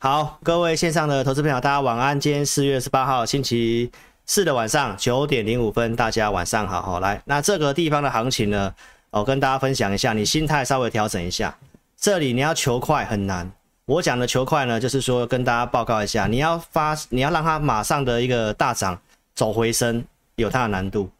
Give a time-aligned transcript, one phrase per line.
[0.00, 2.20] 好，各位线上的投资朋友，大家晚安。
[2.20, 3.90] 今天四月十八号星期
[4.26, 6.80] 四的晚上九点零五分，大家晚上好。
[6.80, 8.72] 好，来，那这个地方的行情呢，
[9.10, 11.52] 我跟大家分享一下，你心态稍微调整一下。
[11.96, 13.50] 这里你要求快很难，
[13.86, 18.96] 我讲的求快呢，就是说跟大家报告一下，你要发，你要让它马上的一个大涨
[19.34, 20.04] 走回升，
[20.36, 21.10] 有它的难度。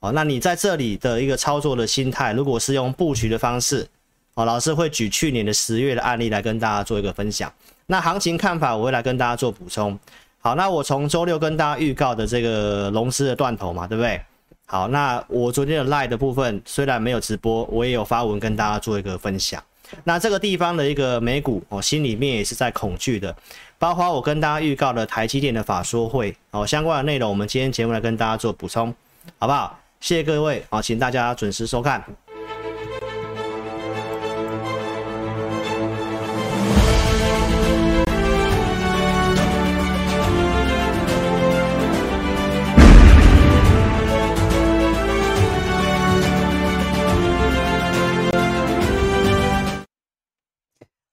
[0.00, 3.86] 哦，那你在这里的一个操作的心态，如果是用布局的方式，
[4.32, 7.52] 哦，老师会举去年的十月的案例来跟大家做一个分享。
[7.86, 9.98] 那行情看法，我会来跟大家做补充。
[10.40, 14.20] 好，那我从周六跟大家预告的这个龙狮的断头嘛，对不对？
[14.66, 19.62] 好，那我昨天的 Live 的部分虽然没有直播，我也有发文跟大家做一个分享。
[20.04, 23.34] 那这个地方的一个美股，我心里面也是在恐惧的。
[23.78, 28.94] 包括我跟大家预告的台积电的法说会，哦，相关的内容，我们今天节目来跟大家做补充，
[29.38, 29.78] 好不好？
[30.00, 32.02] 谢谢各位，好，请大家准时收看。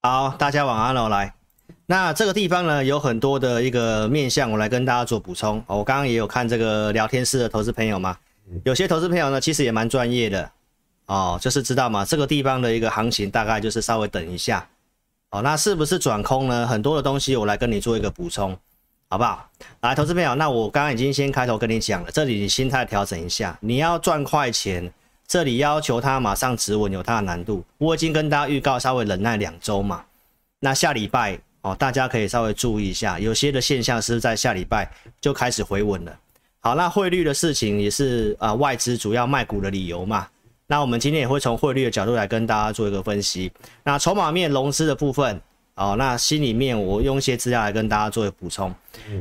[0.04, 1.10] 好，大家晚安了。
[1.10, 1.32] 来，
[1.86, 5.64] 那这个地方呢，有很多的一个面向，我来跟大家做补充。
[5.68, 8.18] 我刚刚也有看这个聊天室的投资朋友嘛，
[8.64, 10.50] 有些投资朋友呢，其实也蛮专业的
[11.06, 14.68] 哦，就是知道嘛，这个地方的一个行情大概就是稍微等一下
[15.30, 16.66] 哦，那是不是转空呢？
[16.66, 18.58] 很多的东西我来跟你做一个补充，
[19.08, 19.48] 好不好？
[19.82, 24.92] 来，投资朋友，那我刚刚已经先开头跟你讲了，这里你心态调整一下，你要赚快钱。
[25.32, 27.64] 这里要求它马上止稳，有它的难度。
[27.78, 30.04] 我已经跟大家预告，稍微忍耐两周嘛。
[30.60, 36.14] 那下礼拜哦，大家可以稍微注意一下，有些的现象是在下礼拜就开始回稳了。
[36.60, 40.28] 好，那汇率的事情也是啊、呃，外资主要卖股的理由嘛。
[40.68, 43.50] 那我们今天也会从汇率的角度来跟大家做一个分析。
[43.86, 45.40] 那筹码面融资的部分
[45.76, 48.70] 哦，那心里面我用一些资料来跟大家做一个补充。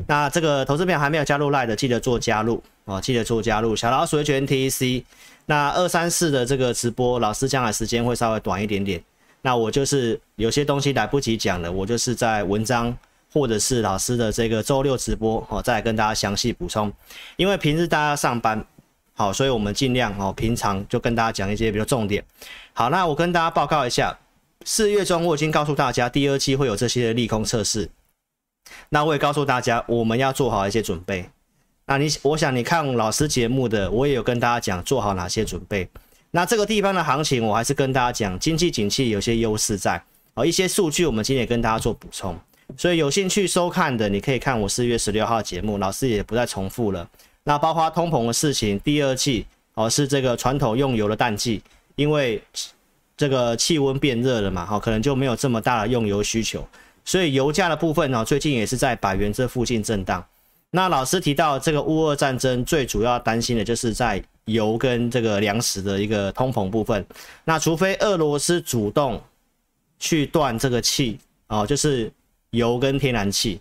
[0.07, 3.73] 那这个投资票还没有加入 LINE 的，记得做加入哦，记得做加入。
[3.77, 5.05] 小老鼠 H N T C。
[5.45, 9.03] 那二三四的这个直播，老师将来时间会稍微短一点点。
[9.41, 12.95] 那我就是有些东西来不及讲了，我就是在文章
[13.33, 16.91] 或者是老师的这个周六直播哦，再跟大家详细补充。
[17.37, 18.63] 因为平日大家上班，
[19.13, 22.23] 好，所以我们尽量哦，平常就跟大家讲一些比较重点。
[22.73, 24.17] 好，那我跟大家报告一下，
[24.63, 27.89] 四月中我已经告诉大家，第二季会有这些利空测试。
[28.89, 31.27] 那我也告诉大家，我们要做好一些准备。
[31.85, 35.87] 那你，我想你看老师节目的，我也有跟大家讲做好哪些准备。
[36.31, 40.01] 那这个地方的行情，我还是跟大家讲，经济景气有些优势在
[40.35, 42.37] 哦，一些数据我们今天也跟大家做补充。
[42.77, 47.05] 所以有兴趣收看的，你可以看我四月十六号节目，老师也不再重复了。
[47.43, 51.61] 那包括通膨的事情，第二季哦是这个传统用油的淡季，
[51.95, 52.41] 因为
[53.17, 56.65] 这个气温变热了嘛，好，可能就没有这么大的用油需求，
[57.03, 60.23] 所以油价的部分呢，最近也是在百元这附近震荡。
[60.73, 67.05] 那老师提到这个乌俄战争，最主要担心的就是在油跟这个粮食的一个通膨部分。
[67.43, 69.21] 那除非俄罗斯主动
[69.99, 72.09] 去断这个气哦，就是
[72.51, 73.59] 油跟天然气，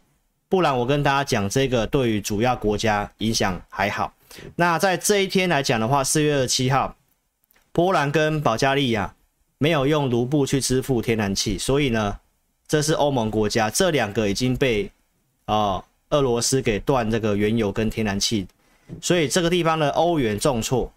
[0.48, 4.14] 不然我跟大家讲，这个对于主要国家影响还好。
[4.54, 6.94] 那在这一天来讲的话，四月二十七号，
[7.72, 9.12] 波兰跟保加利亚
[9.58, 12.20] 没有用卢布去支付天然气，所以呢，
[12.68, 14.88] 这是欧盟国家，这两个已经被
[15.46, 15.84] 哦。
[16.10, 18.46] 俄罗斯给断这个原油跟天然气，
[19.00, 20.92] 所以这个地方的欧元重挫，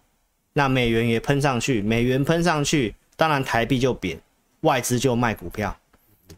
[0.52, 4.18] 那美元也喷上去，美元喷上去，当然台币就贬，
[4.60, 5.76] 外资就卖股票，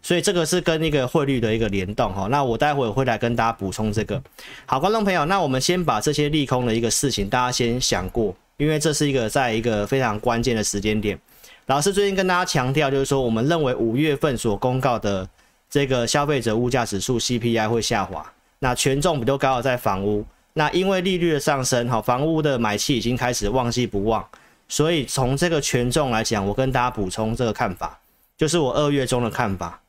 [0.02, 2.28] 所以这个是跟一个汇率的一个联动哈。
[2.30, 4.22] 那我待会会来跟大家补充这个。
[4.66, 11.18] 好，观众朋友，那我们先把这些利空的一个事情，大家先想过，因为这是一个在一个非常关键的时间点。
[11.66, 15.28] 老师最近跟大家强调，就是说我们认为五月份所公告的
[15.70, 18.30] 这个消费者物价指数 CPI 会下滑。
[18.66, 24.28] 那权重比较高的在房屋，那因为利率的上升，哈，房屋的买气已经开始旺季不旺，
[24.66, 27.96] 所以从这个权重来讲，我跟大家补充这个看法，
[28.36, 29.80] 就是我二月中的看法。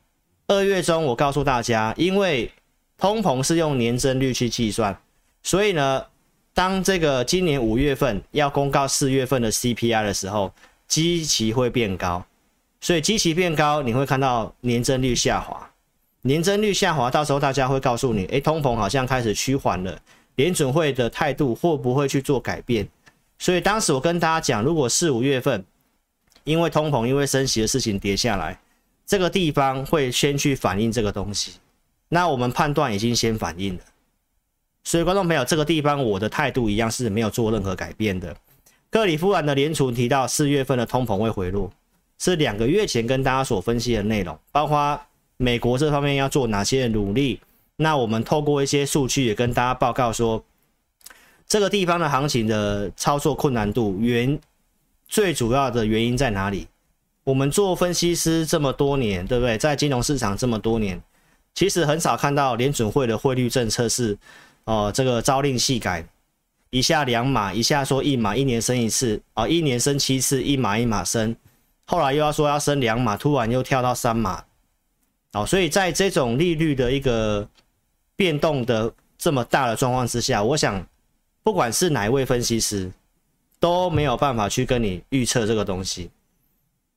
[0.46, 2.52] 二月中我告诉大家，因为
[3.00, 4.96] 通膨是用年增率去计算，
[5.42, 6.06] 所以呢，
[6.54, 10.54] 当这个今年五月份要公告四月份的 CPI 的时候，
[10.88, 12.24] 基期会变高，
[12.80, 15.68] 所以基期变高，你会看到年增率下滑。
[16.24, 19.98] 年增率下滑，到时候大家会告诉你，诶，通膨好像开始趋缓了，
[20.36, 22.88] 联准会的态度会不会去做改变？
[23.40, 25.64] 所以当时我跟大家讲，如果四五月份
[26.44, 28.60] 因为通膨、因为升息的事情跌下来，
[29.06, 31.54] 这个地方会先去反映这个东西。
[32.10, 33.82] 那我们判断已经先反映了，
[34.84, 38.36] 所以观众朋友，这个地方我的态度一样是没有做任何改变的。
[38.90, 41.72] 克里夫兰的联储提到四月份的通膨会回落，
[42.18, 45.00] 是两个月前跟大家所分析的内容，包括。
[45.38, 47.40] 美国这方面要做哪些努力。
[47.78, 50.44] 那我们透过一些数据也跟大家报告说，
[51.48, 54.38] 这个地方的行情的操作困难度原
[55.08, 56.68] 最主要的原因在哪里？
[57.24, 59.58] 我们做分析师这么多年，对不对？
[59.58, 61.02] 在金融市场这么多年，
[61.54, 64.18] 其实很少看到联准会的汇率政策是
[64.64, 66.08] 哦，这个朝令夕改，
[66.72, 71.36] 一下两码，一下说一码，一年升一次啊，一年升七次，一码一码升，
[71.86, 74.44] 后来又要说要升两码，突然又跳到三码，
[75.34, 77.48] 哦，所以在这种利率的一个
[78.16, 80.86] 变动的这么大的状况之下，我想
[81.44, 82.92] 不管是哪一位分析师
[83.60, 86.10] 都没有办法去跟你预测这个东西。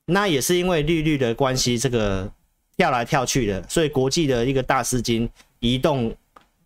[0.07, 2.31] 那也是因为利率的关系，这个
[2.77, 5.29] 跳来跳去的，所以国际的一个大资金
[5.59, 6.15] 移动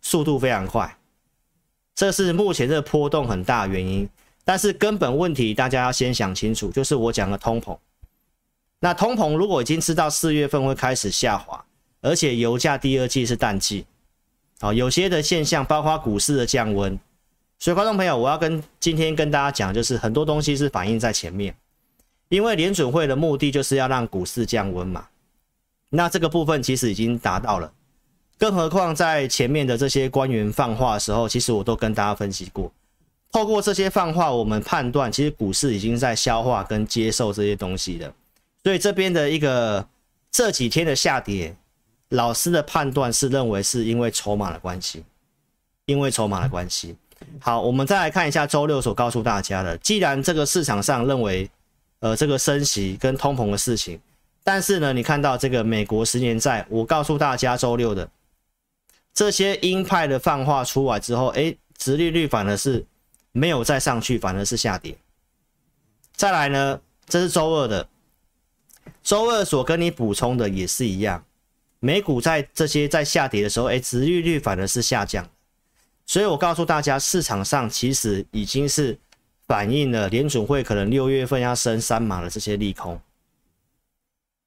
[0.01, 0.97] 速度非常快，
[1.93, 4.07] 这是目前这波动很大的原因。
[4.43, 7.77] 但是根本问题大家要先想清楚，就是我讲的通膨。
[8.79, 11.63] 那通膨如果已经知道四月份会开始下滑，
[12.01, 13.85] 而且油价第二季是淡季。
[14.59, 16.97] 好，有些的现象，包括股市的降温，
[17.59, 21.55] 所以观众朋友，我要跟今天跟大家讲，就是很多东西是反映在前面，
[22.29, 25.07] 因为联准会的目的就是要让股市降温嘛。
[25.89, 27.71] 那这个部分其实已经达到了，
[28.37, 32.71] 更何况在前面的这些官员放话的时候，其实我都跟大家分析过，
[33.31, 38.13] 透过这些放话，我们判断其实股市已经在消化跟接受这些东西了。
[38.65, 39.87] 所以这边的一个
[40.31, 41.55] 这几天的下跌。
[42.09, 45.03] 老师的判断是认为是因为筹码的关系，
[45.85, 46.95] 因为筹码的关系。
[47.39, 51.49] 好，我们再来看一下周六所告诉大家的，既然这个市场上认为，
[51.99, 53.99] 呃，这个升息跟通膨的事情，
[54.43, 58.07] 但是呢，你看到这个美国十年债，我告诉大家周六的
[59.11, 62.85] 这些鹰派的放话出来之后，诶，殖利率反而是
[63.31, 64.95] 没有再上去，反而是下跌。
[66.15, 67.89] 再来呢，这是周二的，
[69.05, 71.23] 周二所跟你补充的也是一样。
[71.79, 75.29] 美股在这些在下跌的时候，哎，殖利率反而是下降，
[76.07, 78.97] 所以我告诉大家，市场上其实已经是
[79.47, 82.99] 反映了联准会可能六月份要升三码的这些利空。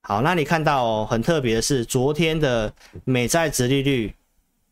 [0.02, 4.12] 好，那你看到哦，很特别的是，昨天的美债殖利率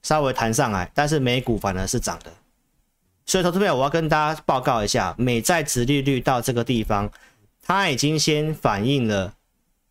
[0.02, 2.32] 稍微弹上来，但是美股反而是涨的。
[3.24, 7.08] 所以，投资朋友，我要跟大家报告一下，美债殖利率到这个地方，
[7.62, 9.32] 它已经先反映了。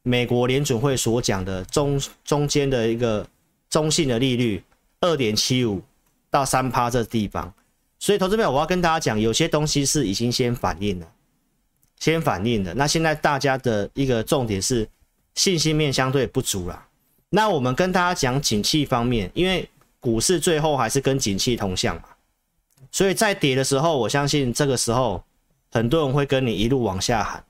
[0.07, 3.27] 美国联准会所讲的中中间的一个
[3.71, 4.63] 中性的利率
[5.01, 5.81] 二点七五
[6.29, 7.51] 到三趴这地方，
[7.97, 11.07] 所以投资朋友，我要跟大家讲，有些东西是已经先反映了，
[11.99, 12.71] 先反映的。
[12.75, 14.87] 那现在大家的一个重点是
[15.33, 16.85] 信心面相对不足了。
[17.29, 19.67] 那我们跟大家讲景气方面，因为
[19.99, 22.03] 股市最后还是跟景气同向嘛，
[22.91, 25.23] 所以在跌的时候，我相信这个时候
[25.71, 27.43] 很多人会跟你一路往下喊，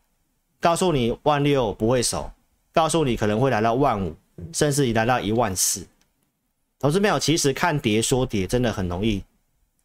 [0.62, 2.32] 告诉你万六不会守。
[2.76, 4.14] 告诉你可能会来到万五，
[4.52, 5.88] 甚至于来到一万四。
[6.78, 9.24] 投资朋友，其实看跌说跌真的很容易，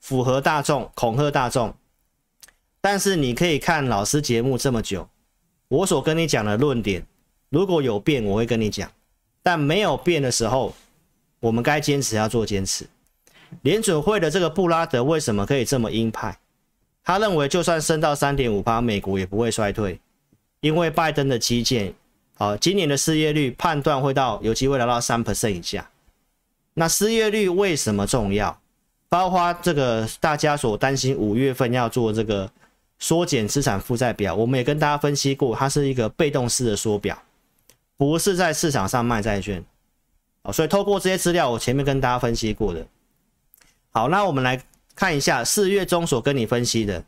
[0.01, 1.73] 符合大众，恐吓大众。
[2.81, 5.09] 但是你可以看老师节目这么久，
[5.69, 7.07] 我所跟你讲的论点，
[7.49, 8.89] 如果有变，我会跟你讲；
[9.41, 10.75] 但没有变的时候，
[11.39, 12.85] 我们该坚持要做坚持。
[13.63, 16.37] 联准会的这个布拉德为什么可以这么鹰派？
[17.05, 20.01] 他认为就算升到三点五趴，美国也不会衰退，
[20.59, 21.95] 因为拜登的基建。
[22.41, 25.87] 好，今年的失业率判断会到有机会来到三 percent 以下。
[26.73, 28.59] 那失业率为什么重要？
[29.11, 32.51] 包括这个大家所担心五月份要做这个
[32.99, 37.23] 缩减资产负债表，我们也跟大家分析过，它是一个被动式的缩表，
[37.99, 39.63] 不是在市场上卖债券。
[40.43, 42.87] 好，所以透过这些资料，我前面跟大家分析过的。
[43.91, 47.05] 好，那我们来看一下四月中所跟你分析的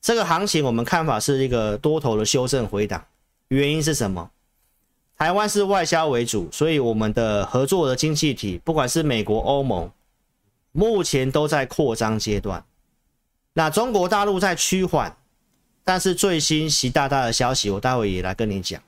[0.00, 3.04] 这个行情，我们看法是一个多头的修正回档，
[3.48, 4.30] 原因是什么？
[5.18, 9.90] 台湾是外销为主，所以我们的合作的经济体，不管是美国、欧盟，
[10.70, 12.64] 目前都在扩张阶段。
[13.52, 15.16] 那中国大陆在趋缓，
[15.82, 18.80] 但是最新习大大的消息，我待会也来跟你讲。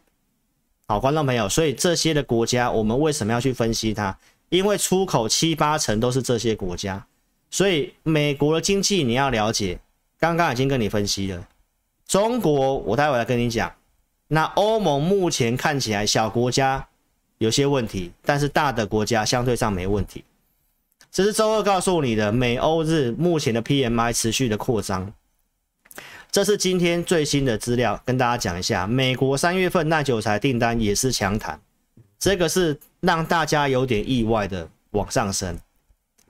[0.87, 4.17] 好，观众朋友，所以这些的国家，我们为什么要去分析它？
[4.51, 7.05] 因为出口七八成都是这些国家，
[7.51, 9.81] 所以美国的经济你要了解。
[10.21, 11.49] 刚刚已经跟你分析了，
[12.07, 13.73] 中国我待会来跟你讲。
[14.33, 16.87] 那欧盟目前看起来小国家
[17.39, 20.23] 有些问题，但是大的国家相对上没问题。
[21.11, 25.13] 这是周二告诉你的美欧日目前的 PMI 持续的扩张。
[26.31, 28.87] 这是今天最新的资料，跟大家讲一下。
[28.87, 31.61] 美国三月份耐久财订单也是强弹，
[32.17, 35.59] 这个是让大家有点意外的往上升。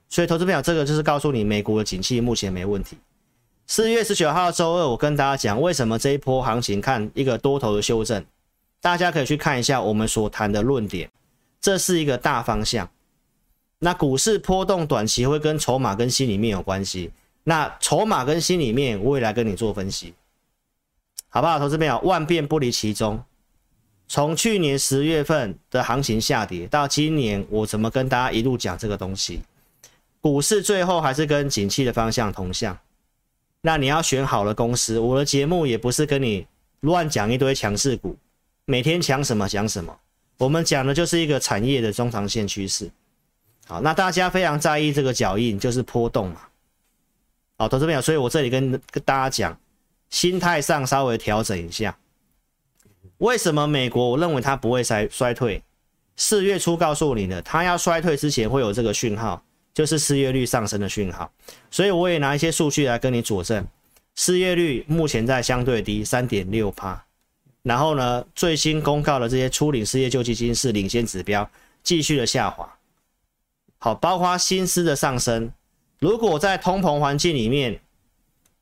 [0.09, 2.97] 所以投资朋友，这个就是告诉你美国的景气目前没问题。
[3.71, 8.27] 四月十九号周二，我跟大家讲为什么这一波行情看一个多头的修正，
[8.81, 11.09] 大家可以去看一下我们所谈的论点。
[11.61, 12.91] 这是一个大方向。
[13.79, 17.13] 那股市波动短期会跟筹码跟心里面有关系。
[17.45, 20.15] 那筹码跟心里面，我也来跟你做分析，
[21.29, 21.61] 好不好？
[21.61, 23.23] 投资朋友，万变不离其宗。
[24.09, 29.41] 从去年十月份的行情下跌到今年，我怎么跟大家一路讲这个东西？
[30.21, 32.77] 股市最后还是跟景气的方向同向。
[33.63, 34.99] 那你要选好了公司。
[34.99, 36.47] 我的节目也不是跟你
[36.81, 38.17] 乱讲一堆强势股，
[38.65, 39.99] 每天讲什么讲什么。
[40.39, 42.91] 我们讲的就是一个产业的中长线趋势。
[43.67, 46.41] 好，那大家非常在意这个脚印，就是波动嘛。
[47.59, 49.61] 好，投资朋友，所以我这里跟跟大家讲，
[50.09, 51.97] 心态上稍微调整一下。
[53.19, 55.63] 为什么美国我认为它不会衰衰退？
[56.17, 61.31] 四月初告诉你的，它要衰退之前会有这个讯号，就是失业率上升的讯号。
[61.71, 63.67] 所以我也拿一些数据来跟你佐证，
[64.15, 67.05] 失业率目前在相对低，三点六趴。
[67.63, 71.49] 然后呢，最新公告的这些初领失业救济金是领先指标，
[71.83, 72.69] 继续的下滑。
[73.79, 75.53] 好，包括薪资的上升，
[75.99, 77.81] 如果在通膨环境里面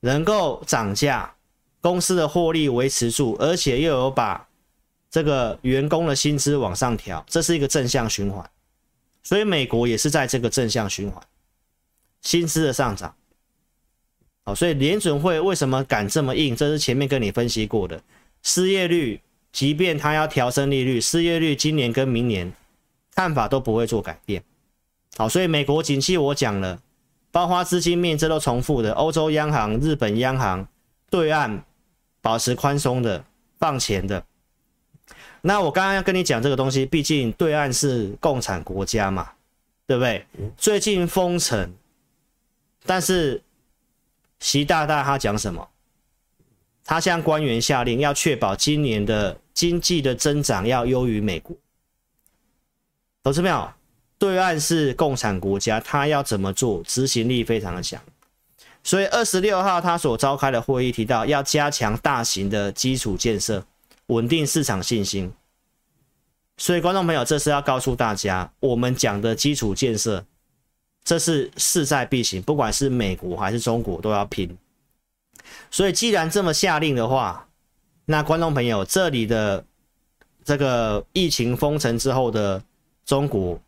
[0.00, 1.34] 能够涨价，
[1.80, 4.44] 公司的获利维持住，而且又有把。
[5.10, 8.46] 这个员工的薪资往上调，这是一个正向循环，
[9.28, 11.22] 所以美国也是在这个正向循环，
[12.22, 13.14] 薪资的上涨。
[14.42, 16.56] 好，所以联准会为什么敢这么硬？
[16.56, 18.02] 这是前面跟你分析过的，
[18.42, 19.20] 失业率，
[19.52, 22.50] 即便他要调升利率，失业率今年跟明年
[23.14, 24.42] 看法都不会做改变。
[25.18, 26.80] 好，所以美国景气我讲了，
[27.30, 30.66] 包括资金面这都重复的，欧洲央行、日本央行
[31.10, 31.62] 对岸
[32.22, 33.22] 保持宽松的
[33.58, 34.24] 放钱的。
[35.40, 39.30] 那我刚刚要跟你讲这个东西，毕竟对岸是共产国家嘛，
[39.86, 40.26] 对不对？
[40.56, 41.72] 最近封城，
[42.84, 43.42] 但是
[44.40, 45.68] 习大大他讲什么？
[46.84, 51.56] 他向官员下令，要确保今年的经济的增长要优于美国。
[53.22, 53.70] 懂没有？
[54.18, 56.82] 对岸是共产国家，他要怎么做？
[56.82, 58.00] 执行力非常的强。
[58.82, 63.64] 所以二十六号他所召开的会议提到，要加强大型的基础建设。
[64.08, 65.30] 稳定市场信心，
[66.56, 70.24] 所以观众朋友，这是要告诉大家，我们讲的基础建设，
[71.04, 74.56] 这是势在必行，不管是美国还是中国都要拼。
[75.70, 77.48] 所以既然这么下令的话，
[78.06, 79.62] 那观众朋友，这里的
[80.42, 82.62] 这个疫情封城之后的
[83.04, 83.60] 中国，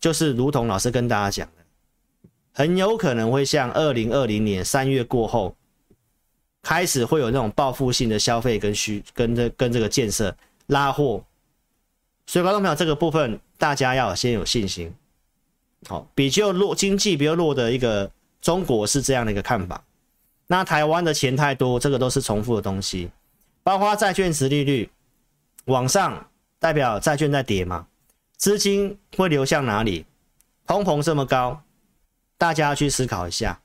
[0.00, 5.54] 就是如同老师跟大家讲的，很有可能会像二零二零年三月过后。
[6.66, 11.24] 开始会有那种报复性的消费跟需跟这跟这个建设拉货，
[12.26, 14.92] 所以观众朋友这个部分大家要先有信心。
[15.86, 18.10] 好，比较弱经济比较弱的一个
[18.42, 19.80] 中国是这样的一个看法。
[20.48, 23.12] 那台湾的钱太多，这个都是重复的东西，
[23.62, 24.90] 包括债券殖利率
[25.66, 27.86] 往上，代表债券在跌嘛，
[28.36, 30.04] 资金会流向哪里？
[30.66, 31.62] 通膨这么高，
[32.36, 33.60] 大家要去思考一下。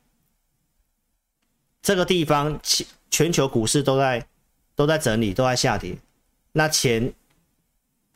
[1.82, 4.26] 这个地方，全全球股市都在
[4.76, 5.98] 都在整理，都在下跌。
[6.52, 7.12] 那钱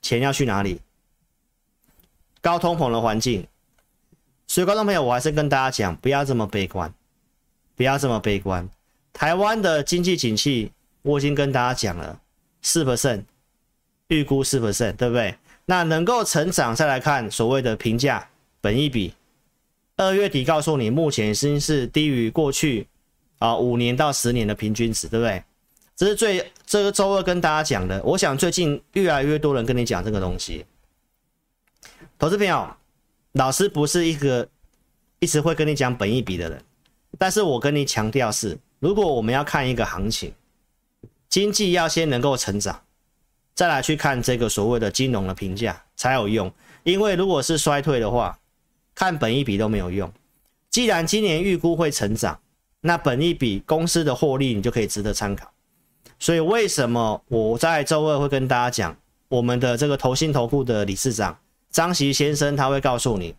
[0.01, 0.79] 钱要去哪里？
[2.41, 3.47] 高通膨的环境，
[4.45, 6.93] 所以观众朋友，我还是跟大家讲，不要这么悲观，
[7.75, 8.69] 不要这么悲观。
[9.11, 12.21] 台湾的经济景气，我已经跟大家讲了，
[12.61, 13.23] 四 percent，
[14.09, 15.35] 预估四 percent，对不对？
[15.65, 18.29] 那能够成长，再来看所谓的评价
[18.61, 19.15] 本益比，
[19.97, 22.87] 二月底告诉你，目前已经是低于过去。
[23.37, 25.43] 啊，五年到十年的平均值，对不对？
[25.95, 28.01] 这是最这个周二跟大家讲的。
[28.03, 30.65] 我想最近越来越多人跟你讲这个东西。
[32.19, 32.69] 投资朋友，
[33.33, 34.47] 老师不是一个
[35.19, 36.61] 一直会跟你讲本一笔的人，
[37.17, 40.33] 但是我跟你强调是，如果我们要看一个行情，
[41.29, 42.81] 经济要先能够成长，
[43.53, 46.51] 再来去看这个所谓的金融的评价才有用。
[46.83, 48.37] 因为如果是衰退的话，
[48.93, 50.11] 看本一笔都没有用。
[50.69, 52.39] 既然今年预估会成长。
[52.87, 55.51] 那本益比公司的获利，你就可以值得参考。
[56.19, 58.95] 所以为什么我在周二会跟大家讲，
[59.27, 61.35] 我们的这个投信投顾的理事长
[61.71, 63.33] 张席先生他会告诉你，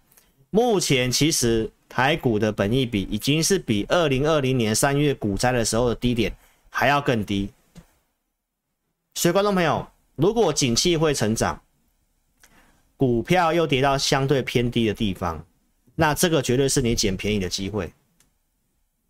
[0.50, 6.36] 目前其实台股的本益比已经是比二零二零年三月股灾的时候的低点
[6.68, 7.48] 还要更低。
[9.14, 9.86] 所以观众朋友，
[10.16, 11.62] 如果景气会成长，
[12.96, 15.46] 股票又跌到相对偏低的地方，
[15.94, 17.92] 那这个绝对是你捡便宜的机会。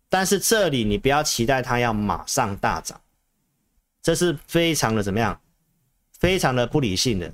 [0.09, 2.99] 但是这里你不要期待它要马上大涨，
[4.01, 5.39] 这是非常的怎么样？
[6.17, 7.31] 非常的不理性的，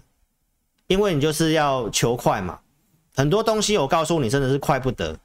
[0.88, 2.60] 因为你就是要求快嘛。
[3.16, 5.18] 很多东西我告诉你真的是快不得。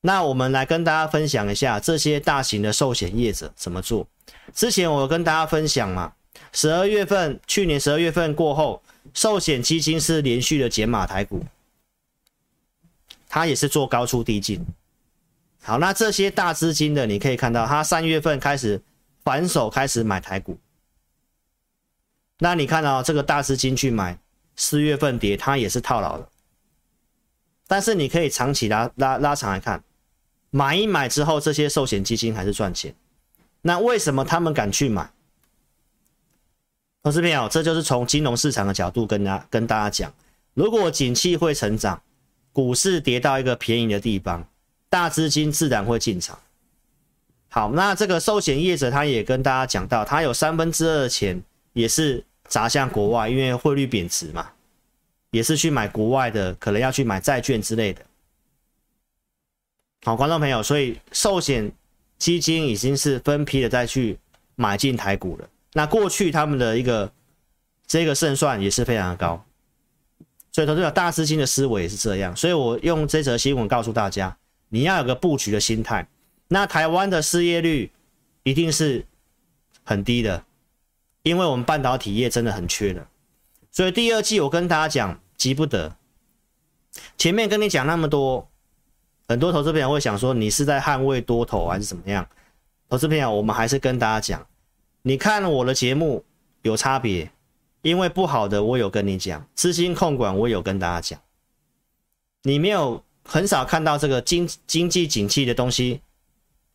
[0.00, 4.06] 那我们来跟大家分享一下这些大型的寿险业者怎么做。
[4.54, 6.14] 之前我跟大家分享嘛，
[6.52, 11.44] 十二月份，去年十二月份过后，寿险基金是连续的减码台股，
[13.28, 14.64] 它也是做高出低进。
[15.66, 18.82] 好，那这些大资金的，你可以看到，它三月份开始
[19.22, 20.58] 反手开始买台股。
[22.40, 24.18] 那你看到这个大资金去买，
[24.56, 26.28] 四月份跌，它也是套牢的。
[27.66, 29.82] 但是你可以长期拉拉拉长来看，
[30.50, 32.94] 买一买之后，这些寿险基金还是赚钱。
[33.62, 35.10] 那为什么他们敢去买？
[37.02, 40.12] 投资朋友，这就是从金融市场的角度跟大跟大家讲，
[40.52, 42.02] 如果景气会成长，
[42.52, 44.46] 股市跌到一个便宜的地方，
[44.88, 46.38] 大资金自然会进场。
[47.48, 54.50] 好，那这个寿险业者他也跟大家讲到，他有三分之二的钱也是砸向国外，因为汇率贬值嘛，
[55.30, 58.02] 也是去买国外的，可能要去买债券之类的。
[60.04, 61.72] 好，观众朋友，所以寿险。
[62.16, 64.16] 基金已经是分批的再去
[64.54, 65.48] 买进台股了。
[65.72, 67.12] 那过去他们的一个
[67.86, 69.44] 这个胜算也是非常的高，
[70.52, 72.34] 所以投资者大资金的思维也是这样。
[72.34, 74.34] 所以我用这则新闻告诉大家，
[74.74, 76.08] 你要有个布局的心态。
[76.48, 77.92] 那台湾的失业率
[78.42, 79.06] 一定是
[79.84, 80.44] 很低的，
[81.22, 83.06] 因为我们半导体业真的很缺的。
[83.70, 85.94] 所以第二季我跟大家讲，急不得。
[87.16, 88.48] 前面跟你讲那么多。
[89.28, 92.28] 很多投资朋友会想说，你是在捍卫多头还是怎么样？
[92.90, 94.46] 投资朋友，我们还是跟大家讲，
[95.02, 96.24] 你看我的节目
[96.62, 97.30] 有差别，
[97.82, 101.20] 因为不好的我有跟你讲，资金控管我有跟大家讲，
[102.42, 106.00] 你没有很少看到这个经经济景气的东西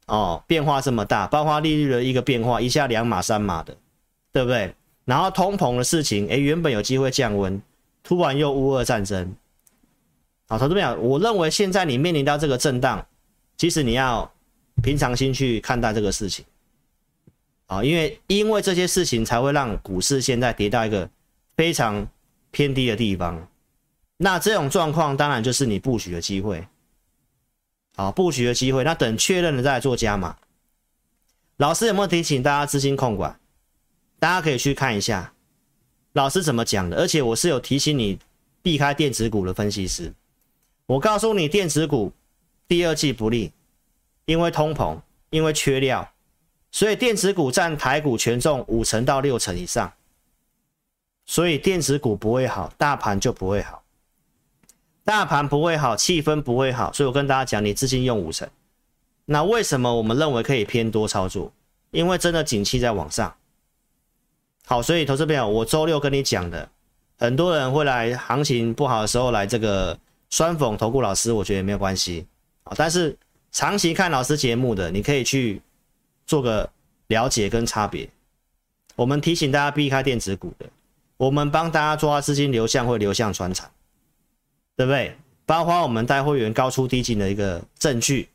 [0.08, 3.78] 哦，变化这么大，包括利率的一个变化，一下两码三码的，
[4.34, 4.74] 对不对？
[5.06, 7.62] 然后通膨的事情，诶，原本有机会降温，
[8.04, 9.36] 突然又乌俄战争。
[10.48, 13.06] 好，投资朋友，我认为现在你面临到这个震荡，
[13.58, 14.32] 其实你要
[14.82, 16.44] 平常心去看待这个事情，
[17.68, 21.08] 啊，因为因为这些事情才会让股市现在跌到一个
[21.56, 22.08] 非常
[22.50, 23.48] 偏低的地方，
[24.22, 26.68] 那这种状况当然就是你布局的机会，
[27.96, 30.36] 好，布局的机会，那等确认了再来做加码。
[31.56, 33.40] 老师有没有提醒大家资金控管？
[34.20, 35.34] 大家可以去看一下
[36.12, 38.20] 老师怎么讲的，而且我是有提醒你
[38.62, 40.14] 避开电子股的分析师。
[40.86, 42.12] 我告诉你，电子股
[42.68, 43.54] 第二季不利，
[44.26, 46.12] 因为通膨，因为缺料，
[46.72, 49.94] 所以电子股占台股权重五成到六成以上，
[51.26, 53.82] 所以电子股不会好，大盘就不会好，
[55.10, 58.48] 大盘不会好，气氛不会好，所以我跟大家讲，你资金用五成，
[59.26, 61.52] 那为什么我们认为可以偏多操作？
[61.90, 63.36] 因为真的景气在往上，
[64.68, 66.70] 好，所以投资朋友，我周六跟你讲的，
[67.18, 69.98] 很多人会来行情不好的时候来这个。
[70.32, 72.28] 酸讽投顾老师，我觉得没有关系
[72.64, 72.76] 啊。
[72.78, 73.18] 但是
[73.52, 75.60] 长期看老师节目的，你可以去
[76.28, 76.70] 做个
[77.08, 78.08] 了解跟差别。
[78.96, 80.68] 我们提醒大家避开电子股的，
[81.18, 83.72] 我们帮大家抓资金流向会流向传产，
[84.80, 85.14] 对不对？
[85.46, 88.30] 包括我们带会员高出低进的一个证据，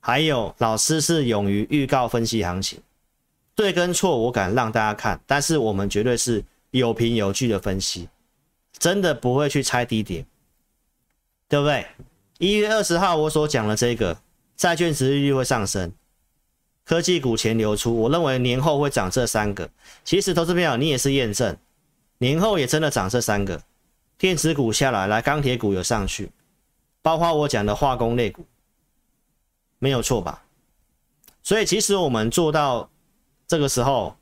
[0.00, 2.78] 还有老师是勇于预告分析行情，
[3.54, 8.06] 对跟错我敢让大家看，但是我们绝对是有凭有据的分析，
[8.78, 10.26] 真的不会去猜低点。
[11.48, 11.86] 对不对？
[12.36, 14.18] 一月二十号我所讲的这个
[14.54, 15.90] 债券殖利率会上升，
[16.84, 19.70] 科技股钱流出，我认为年后会涨这三个。
[20.04, 21.56] 其实投资朋友你也是验证，
[22.18, 23.62] 年后也真的涨这三个，
[24.22, 26.30] 电子股下来，来钢铁股有上去，
[27.02, 28.46] 包括我讲的化工类股，
[29.80, 30.44] 没有错吧？
[31.42, 32.88] 所以其实我们做到
[33.48, 34.16] 这个时候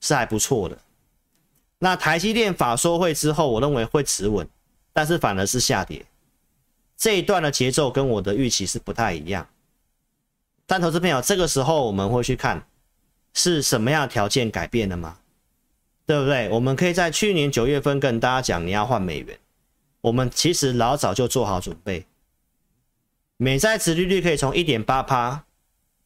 [0.00, 0.76] 是还不错的。
[1.78, 4.44] 那台积电法说会之后，我认为会持稳，
[4.92, 6.04] 但是反而是下跌。
[6.96, 9.48] 这一段的节奏跟我的预期是不太一样，
[10.66, 12.66] 但投资朋友，这个时候我们会去看
[13.34, 15.19] 是什么样条件改变的吗？
[16.10, 16.48] 对不对？
[16.48, 19.38] 我们可以在去年九月份跟大家讲你要换美元，
[20.00, 22.04] 我们其实老早就做好准备，
[23.36, 25.44] 美债殖利率可以从一点八趴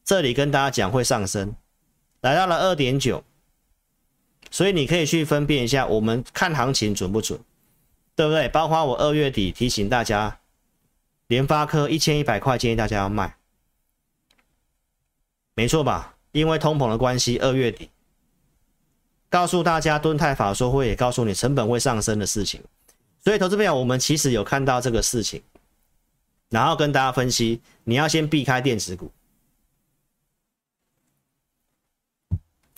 [0.03, 1.55] 这里跟大家讲会上升，
[2.21, 3.23] 来到了二点九，
[4.51, 7.39] 所以你可以去分辨一下，我们看行情准不准，
[8.15, 8.47] 对不对？
[8.49, 10.37] 包括我二月底提醒大家。
[11.25, 13.37] 联发科一千一百块，建议大家要卖，
[15.55, 16.15] 没错吧？
[16.31, 17.89] 因为通膨的关系，二月底
[19.35, 22.63] 告诉大家，敦泰法说会也告诉你成本会上升的事情，
[23.21, 25.43] 所以投资朋友，我们其实有看到这个事情，
[26.49, 29.11] 然后跟大家分析，你要先避开电子股。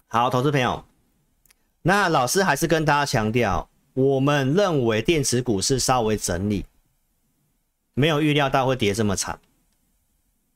[0.08, 0.84] 好，投资朋友，
[1.84, 6.66] 那老师还是跟大家强调，我们认为电子股是稍微整理。
[7.94, 9.40] 没有预料到会跌这么惨，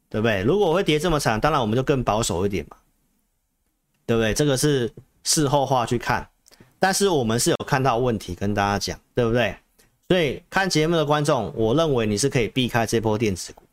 [0.09, 0.41] 对不对？
[0.41, 2.77] 如果会跌这么惨，当然我们就更保守一点嘛，
[4.07, 4.33] 对不对？
[4.33, 4.91] 这个是
[5.23, 6.27] 事后话去看，
[6.79, 9.55] 但是我们是有看到问题跟大家讲，对不对？
[10.09, 13.63] 所以看节目的观众，我认为你是可以避开这波电子股。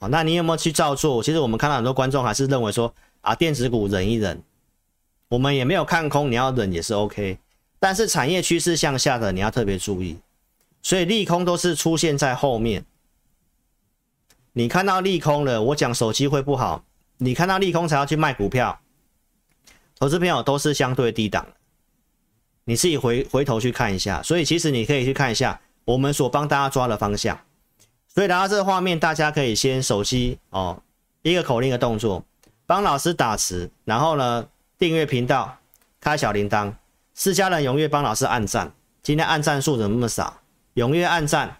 [0.00, 1.22] 好，那你有没有去照做？
[1.22, 4.42] 其实我们看到很多观众还是认为说啊，电子股忍一忍，
[5.28, 7.38] 我们也没有看空，你要忍也是 OK。
[7.78, 10.18] 但是产业趋势向下的，你要特别注意。
[10.82, 12.84] 所以利空都是出现在后面。
[14.52, 16.84] 你看到利空了，我讲手机会不好，
[17.18, 18.80] 你看到利空才要去卖股票。
[19.98, 21.44] 投资朋友都是相对低档，
[22.64, 24.22] 你自己回回头去看一下。
[24.22, 27.36] 所以其实你可以去看一下我们所帮大家抓的方向。
[28.06, 30.80] 所以来到这个画面，大家可以先手机哦，
[31.22, 32.24] 一个口令的动作，
[32.64, 35.58] 帮老师打词，然后呢订阅频道，
[36.00, 36.72] 开小铃铛。
[37.14, 40.40] 私家人踊跃帮老师按赞，今天按赞数怎么那么少？
[40.76, 41.56] 踊跃按赞，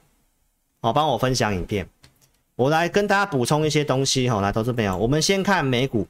[0.83, 1.89] 哦，帮我分享影片。
[2.55, 6.07] 我来跟大家补充一些东西哈，来，投资朋友，我们先看美股。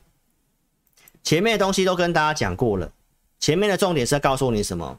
[1.23, 2.91] 前面的东西都跟大家讲过了，
[3.39, 4.99] 前面的重点是要告诉你什么？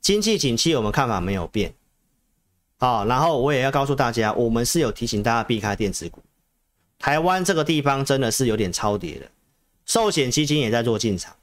[0.00, 1.72] 经济景气我们看法没有变，
[2.78, 6.22] 好，然后我也要告诉大家，我们是有提醒大家避开电子股。
[6.98, 9.30] 台湾这个地方真的是有点超跌的，
[9.86, 11.34] 寿险基金也在做进场，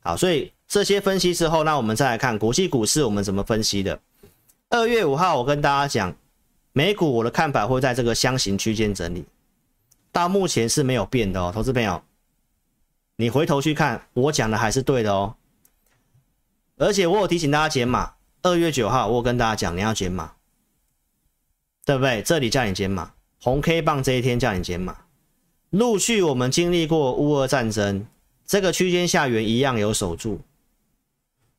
[0.00, 0.52] 好，所以。
[0.68, 3.98] 这些分析之后，那我们再来看国际股市，我们怎么分析的？
[4.68, 6.14] 二月五号，我跟大家讲，
[6.74, 9.24] 美股我的看法会在这个箱型区间整理，
[10.12, 12.02] 到目前是没有变的哦，投资朋友，
[13.20, 15.34] 你回头去看，我讲的还是对的哦。
[16.76, 20.34] 而且我有提醒大家减码，二月九号我有跟大家讲你要减码，
[21.84, 22.22] 对不对？
[22.22, 24.96] 这里叫你减码，红 K 棒这一天叫你减码，
[25.70, 28.06] 陆续我们经历过乌俄战争，
[28.46, 30.40] 这个区间下缘一样有守住。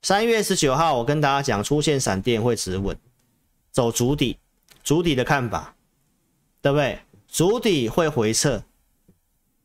[0.01, 2.97] 三月十九号，我跟大家讲，出现闪电会止稳，
[3.69, 4.37] 走足底，
[4.81, 5.75] 足底的看法，
[6.61, 6.99] 对不对？
[7.27, 8.63] 足底会回撤，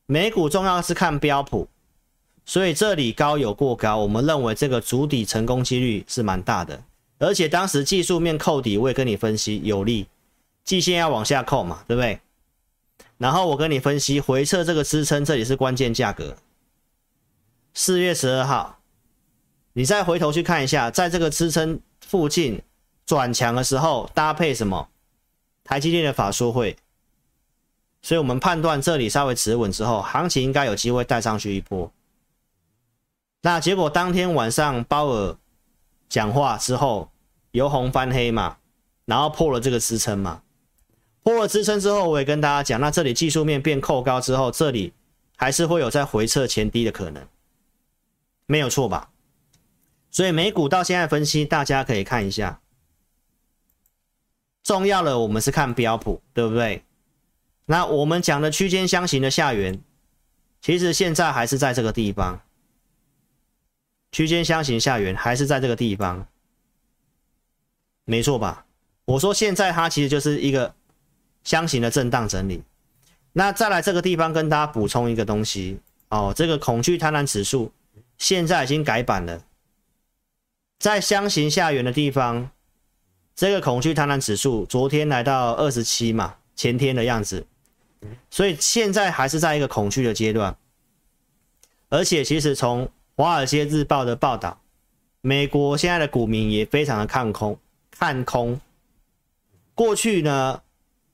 [0.07, 1.68] 美股重要是看标普，
[2.46, 6.83] 所以这里高有过高，我们认为这个主底成功几率是蛮大的，
[7.18, 10.07] 而且当时技术面扣底，我也跟你分析有利，
[10.62, 12.20] 季线要往下扣嘛，对不对？
[13.16, 16.37] 然后我跟你分析回撤这个支撑，这里是关键价格，
[17.72, 18.78] 四月十二号。
[19.72, 22.61] 你再回头去看一下，在这个支撑附近
[23.07, 24.88] 转强的时候，搭配什么？
[25.64, 26.76] 台积电的法说会，
[28.02, 31.90] 所以我们判断这里稍微持稳之后，行情应该有机会带上去一波。
[33.46, 35.37] 那结果当天晚上鲍尔
[36.09, 37.11] 讲话之后，
[37.50, 38.57] 由红翻黑嘛，
[39.04, 40.42] 然后破了这个支撑嘛，
[41.22, 44.94] 破了支撑之后，我也跟大家讲，那这里技术面变扣高之后，这里
[45.37, 47.22] 还是会有再回撤前低的可能，
[48.46, 49.11] 没有错吧？
[50.11, 52.62] 所以美股到现在分析，大家可以看一下。
[54.62, 56.83] 重要的我们是看标普，对不对？
[57.66, 59.78] 那我们讲的区间箱型的下缘，
[60.62, 62.40] 其实现在还是在这个地方。
[64.14, 66.24] 区间箱型下缘还是在这个地方，
[68.05, 68.64] 没错吧？
[69.07, 70.72] 我说现在它其实就是一个
[71.42, 72.62] 箱型的震荡整理。
[73.33, 77.72] 那再来这个地方跟大家补充一个东西哦，这个恐惧贪婪指数
[78.16, 79.42] 现在已经改版了。
[80.79, 82.53] 在箱型下缘的地方，
[83.35, 87.44] 这个恐惧贪婪指数昨天来到二十七嘛，前天的样子，
[88.31, 90.57] 所以现在还是在一个恐惧的阶段。
[91.88, 94.61] 而且其实从华尔街日报的报道，
[95.20, 97.59] 美国现在的股民也非常的看空，
[97.90, 98.61] 看空。
[99.74, 100.62] 过去呢，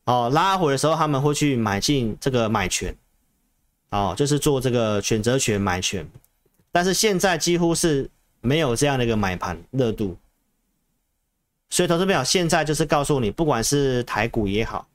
[0.05, 2.97] 哦拉回的时候他们会去买进这个买权，
[3.91, 6.07] 哦就是做这个选择权买权，
[6.71, 8.11] 但是现在几乎是。
[8.43, 10.17] 没有这样的一个买盘热度，
[11.69, 14.89] 所以投资朋友现在就是告诉你，不管是台股也好，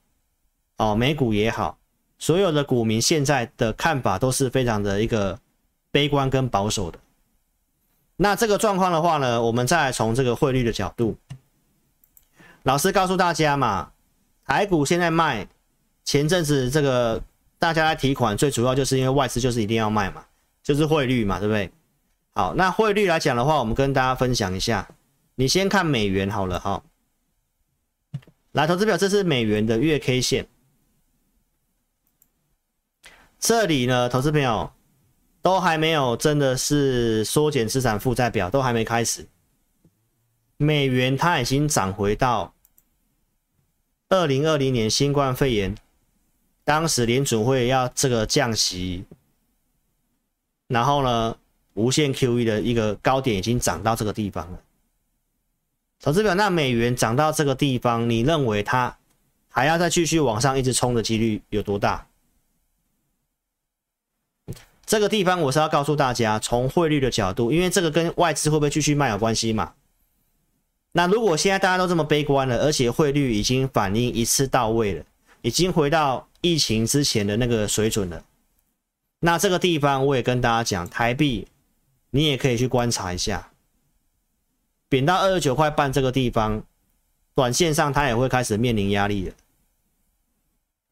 [0.78, 1.78] 哦，美股也好，
[2.18, 5.38] 所有的股民现在的看法都是非常的一个
[5.96, 6.98] 悲观跟保守的。
[8.16, 11.16] 那这个状况的话呢，我们再从这个汇率的角度，
[12.64, 13.92] 老师告诉大家嘛，
[14.44, 15.48] 台股现在卖，
[16.04, 17.22] 前阵子这个
[17.58, 20.26] 大家来提款，最主要就是因为外资就是一定要卖嘛，
[20.62, 21.72] 就是汇率嘛，对不对？
[22.34, 24.86] 好，那汇率来讲的话，我们跟大家分享一下。
[25.36, 26.82] 你先看美元好了哈。
[28.52, 30.46] 来，投资表，这是美元的月 K 线。
[33.38, 34.70] 这里呢，投资朋友
[35.46, 39.24] 都还没有真的是缩减资产负债表，都还没开始。
[40.56, 42.52] 美元它已经涨回到
[44.08, 45.72] 二零二零年新冠肺炎，
[46.64, 49.04] 当时联准会要这个降息，
[50.66, 51.36] 然后呢，
[51.74, 54.60] 无限 QE 的一个高点已经涨到这个地方了，
[56.00, 58.98] 投资表，那美元涨到这个地方，你认为它
[59.48, 62.04] 还要再继续往上一直冲的几率有多大？
[64.86, 69.74] 这个地方我是要告诉大家，从汇率的角度，因为这个跟外资会不会继续卖有关系嘛。
[70.92, 75.04] 那如果现在大家都这么悲观了，而且汇率已经反应一次到位了，
[75.42, 78.22] 已经回到疫情之前的那个水准了，
[79.18, 81.48] 那这个地方我也跟大家讲，台币
[82.10, 83.50] 你也可以去观察一下，
[84.88, 86.62] 贬到二十九块半这个地方，
[87.34, 89.34] 短线上它也会开始面临压力了。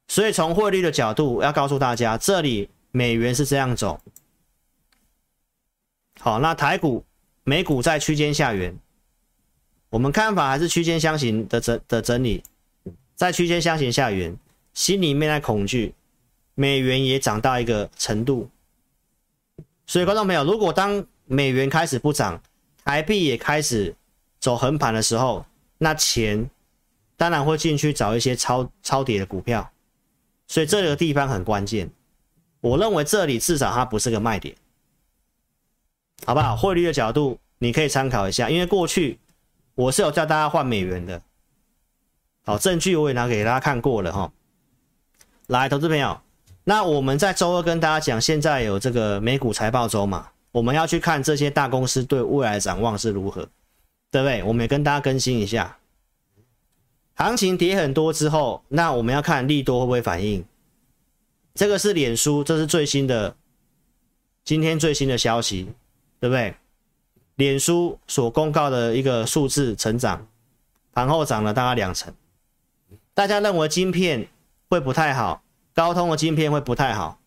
[0.08, 4.00] 所以从汇率的角度要告诉大家，这里美元是这样走，
[6.20, 7.04] 好，那台股、
[7.42, 8.78] 美股在区间下缘。
[9.90, 12.44] 我们看法还是区间箱型的整的整理，
[13.16, 14.38] 在区间箱型下缘，
[14.74, 15.92] 心里面在恐惧，
[16.54, 18.48] 美元也涨到一个程度，
[19.86, 22.40] 所以观众朋友，如果当美元开始不涨，
[22.84, 23.96] 台币也开始
[24.38, 25.44] 走横盘的时候，
[25.78, 26.48] 那钱
[27.16, 29.72] 当然会进去找一些超超跌的股票，
[30.46, 31.90] 所以这个地方很关键，
[32.64, 34.56] 我认为这里至少它不是个卖点，
[36.24, 36.56] 好不好？
[36.56, 39.18] 汇率的角度你可以参考一下，因为过去。
[39.74, 41.20] 我是有叫大家换美元的，
[42.44, 44.32] 好，证据我也拿给大家看过了哈。
[45.48, 46.20] 来，投资朋友，
[46.62, 53.42] 那我们在周二跟大家讲，现在有这个美股财报周嘛，我们要去看这些大公司对未来展望是如何，
[54.12, 54.44] 对不对？
[54.44, 55.76] 我们也跟大家更新一下，
[57.14, 60.44] 行情跌很多之后，那我们要看利多会不会反应。
[61.54, 63.36] 这个是脸书，这是最新的，
[64.44, 65.68] 今天最新的消息，
[66.18, 66.56] 对不对？
[67.36, 70.26] 脸书所公告的一个数字成长，
[70.92, 72.12] 盘后涨了大概两成。
[73.12, 74.28] 大家认为晶片
[74.68, 77.20] 会不太好，高通的晶片会不太好，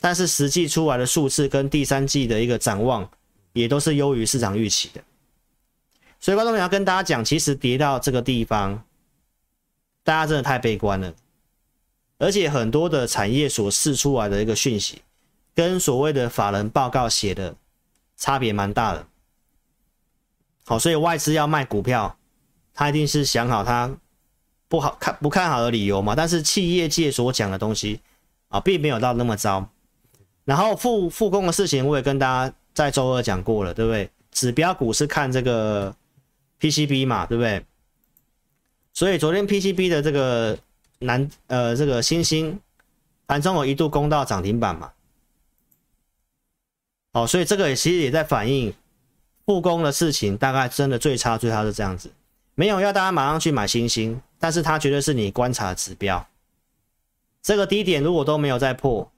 [0.00, 3.08] 但是实际出来的数字跟第三季的一个展望
[3.52, 5.00] 也都是优于市场预期的。
[6.18, 8.82] 所以观众朋友要跟大家讲，其实跌到这个地方，
[10.02, 11.14] 大家真的太悲观了，
[12.18, 15.02] 而且很多的产业所释出来的一个讯息，
[15.54, 17.56] 跟所谓的法人报告写的。
[18.20, 19.06] 差别蛮大的，
[20.64, 22.18] 好，所以外资要卖股票，
[22.74, 23.96] 他一定是想好他
[24.66, 26.16] 不好看不看好的理由嘛。
[26.16, 28.00] 但是企业界所讲的东西
[28.48, 29.70] 啊，并没有到那么糟。
[30.44, 34.10] 然后复复工的事情，我也跟大家在周二讲过了，对不对？
[34.32, 35.94] 指标股是看这个
[36.58, 37.64] PCB 嘛，对不对？
[38.92, 40.58] 所以昨天 PCB 的这个
[41.00, 42.58] 南呃这个欣兴
[43.26, 44.92] 盘中有一度攻到涨停板嘛。
[47.12, 48.72] 哦，所以这个也其实也在反映
[49.46, 52.10] 复工的事情，大概真的最差最差是这样子，
[52.54, 56.24] 没有要大家马上去买新兴，但是它绝对是你观察的指标。
[57.42, 59.10] 这个低点如果都没有再破，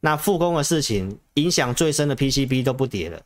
[0.00, 3.20] 那复工的事情影响最深的 PCB 都不跌了。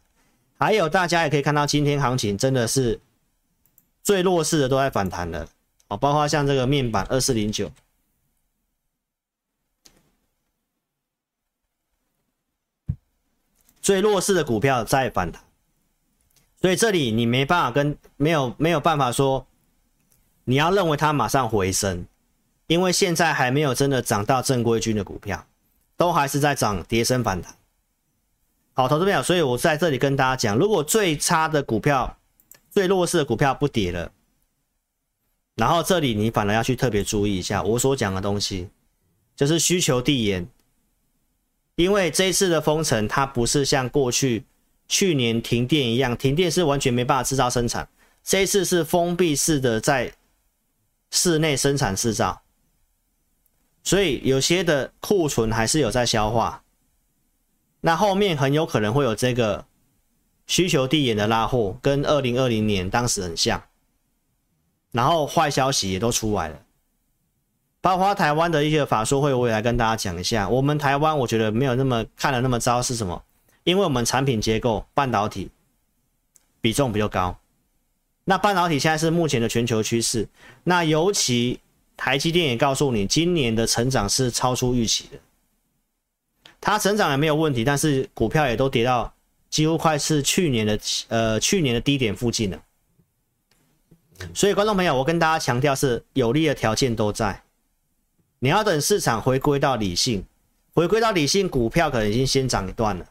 [0.59, 3.01] 还有大家也可以看到，今天行情真的是
[4.03, 5.47] 最弱势的都在反弹了，
[5.87, 7.71] 哦，包括像这个面板二四零九。
[13.89, 15.43] 最弱势的股票在反弹，
[16.61, 19.47] 所以这里你没办法跟没有没有办法说，
[20.45, 22.05] 你要认为它马上回升，
[22.67, 25.43] 因为现在还没有真的涨到正规军的股票，
[25.97, 27.57] 都还是在涨跌升反弹。
[28.75, 32.19] 好，投资朋友，所以我在这里跟大家讲，如果最差的股票、
[32.71, 34.13] 最弱势的股票不跌了，
[35.55, 38.69] 然后这里你反而要去特别注意一下我所讲的东西，
[39.35, 40.47] 就是需求递延。
[41.79, 44.43] 因为这一次的封城，它不是像过去
[44.89, 47.89] 去年停电一样，停电是完全没办法制造生产。
[48.25, 50.13] 这一次是封闭式的在
[51.13, 52.43] 室内生产制造，
[53.85, 56.65] 所以有些的库存还是有在消化。
[57.81, 59.65] 那后面很有可能会有这个
[60.49, 63.63] 需求递延的拉货，跟二零二零年当时很像。
[64.91, 66.61] 然后坏消息也都出来了。
[67.89, 70.47] 包括台湾的一些法说会，我也来跟大家讲一下。
[70.47, 73.25] 我们台湾我觉得没有那么看的那么糟，是什么？
[73.65, 75.51] 因为我们产品结构半导体
[76.61, 77.35] 比重比较高。
[78.27, 80.29] 那半导体现在是目前的全球趋势。
[80.65, 81.61] 那尤其
[81.97, 85.19] 台积电也告诉你，今年的成长是超出预期的。
[86.61, 89.11] 它成长也没有问题，但是股票也都跌到
[89.49, 92.61] 几乎快是去年的呃去年的低点附近了。
[94.35, 97.43] 所以观众朋友，我跟大家强调是有利的条件都在。
[98.41, 100.25] 你要等市场回归到理性，
[100.73, 103.05] 回归到理性，股票可能已经先涨一段了。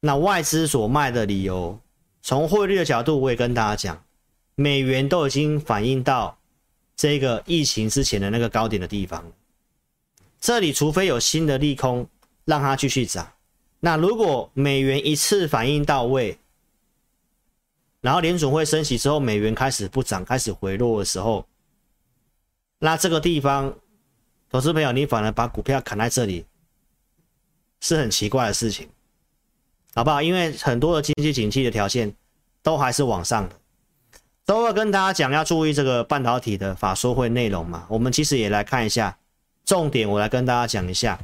[0.00, 1.78] 那外资所卖的理由，
[2.20, 4.04] 从汇率的角度，我也跟大家讲，
[4.56, 6.36] 美元都已经反映到
[6.96, 9.32] 这个疫情之前的那个高点的地方。
[10.40, 12.06] 这里除非有新的利空
[12.44, 13.32] 让它继续涨，
[13.78, 16.36] 那如果美元一次反应到位，
[18.00, 21.46] 然后联准会升息之后，美元开始不涨，开始回落的时候。
[22.84, 23.74] 那这个地方，
[24.50, 26.44] 投资朋友，你反而把股票砍在这里，
[27.80, 28.86] 是很奇怪的事情，
[29.94, 30.20] 好不好？
[30.20, 32.14] 因为很多的经济景气的条件
[32.62, 33.56] 都还是往上的。
[34.44, 37.86] 都会跟大家讲要注意这个半导体的法说会内容嘛。
[37.88, 39.16] 我们其实也来看一下
[39.64, 41.18] 重点，我来跟大家讲一下。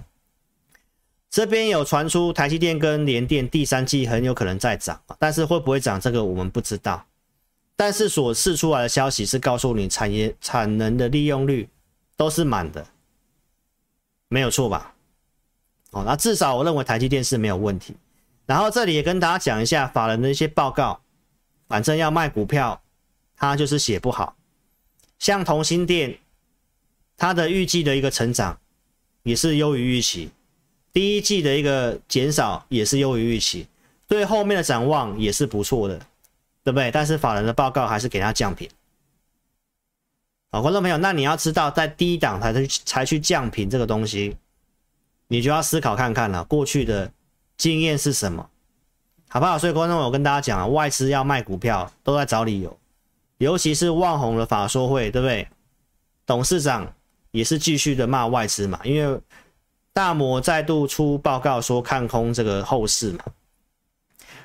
[1.28, 7.04] 这边有传出台积电跟联电第三季很有可能再涨，但是会不会涨这个我们不知道。
[7.80, 11.66] 但是所释出来的消息是告诉你产业产能的利用率
[12.14, 12.86] 都是满的，
[14.28, 14.94] 没有错吧？
[15.92, 17.96] 哦，那至少我认为台积电是没有问题。
[18.44, 21.00] 然后这里也跟大家讲一下法人的一些报告，
[21.68, 22.82] 反正要卖股票，
[23.34, 24.36] 他就是写不好。
[25.18, 26.18] 像同心电，
[27.16, 28.60] 它的预计的一个成长
[29.22, 30.28] 也是优于预期，
[30.92, 33.66] 第一季的一个减少也是优于预期，
[34.06, 35.98] 对后面的展望也是不错的，
[36.62, 36.90] 对不对？
[36.90, 38.68] 但是法人的报告还是给他降频。
[40.52, 44.36] 好，观众朋友，那你要知道，在低档才去才去降频这个东西。
[45.28, 47.08] 你就要思考看看了，过去的
[47.56, 48.50] 经验是什么，
[49.28, 49.56] 好不好？
[49.56, 52.76] 所以观众，我跟大家讲啊，外资要卖股票都在找理由，
[53.38, 55.46] 尤其是旺红的法说会，对不对？
[56.26, 56.92] 董事长
[57.30, 59.20] 也是继续的骂外资嘛，因为
[59.92, 63.24] 大摩再度出报告说看空这个后市嘛，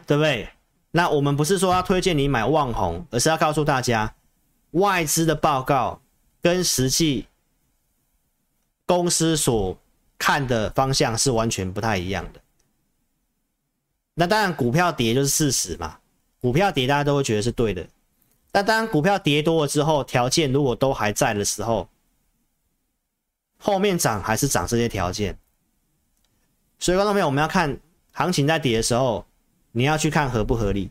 [0.06, 0.48] 对不对？
[0.96, 4.16] 那我们不是说要推荐你买旺宏，而是要告诉大家，
[4.72, 6.02] 外资的报告
[6.42, 7.28] 跟实际
[8.86, 9.78] 公司所
[10.18, 12.40] 看的方向是完全不太一样的。
[14.14, 16.00] 那当然，股票跌就是事实嘛。
[16.40, 17.86] 股票跌，大家都会觉得是对的。
[18.54, 21.90] 但当股票跌多了之后，条件如果都还在的时候，
[23.58, 25.38] 后面涨还是涨这些条件。
[26.80, 27.78] 所以，观众朋友，我们要看
[28.14, 29.26] 行情在跌的时候，
[29.76, 30.90] 你要去看合不合理。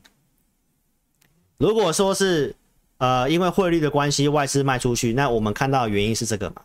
[1.56, 2.54] 如果说是
[2.98, 6.62] 呃因为汇率的关系，外资卖出去，那我们看到的原因是这个嘛。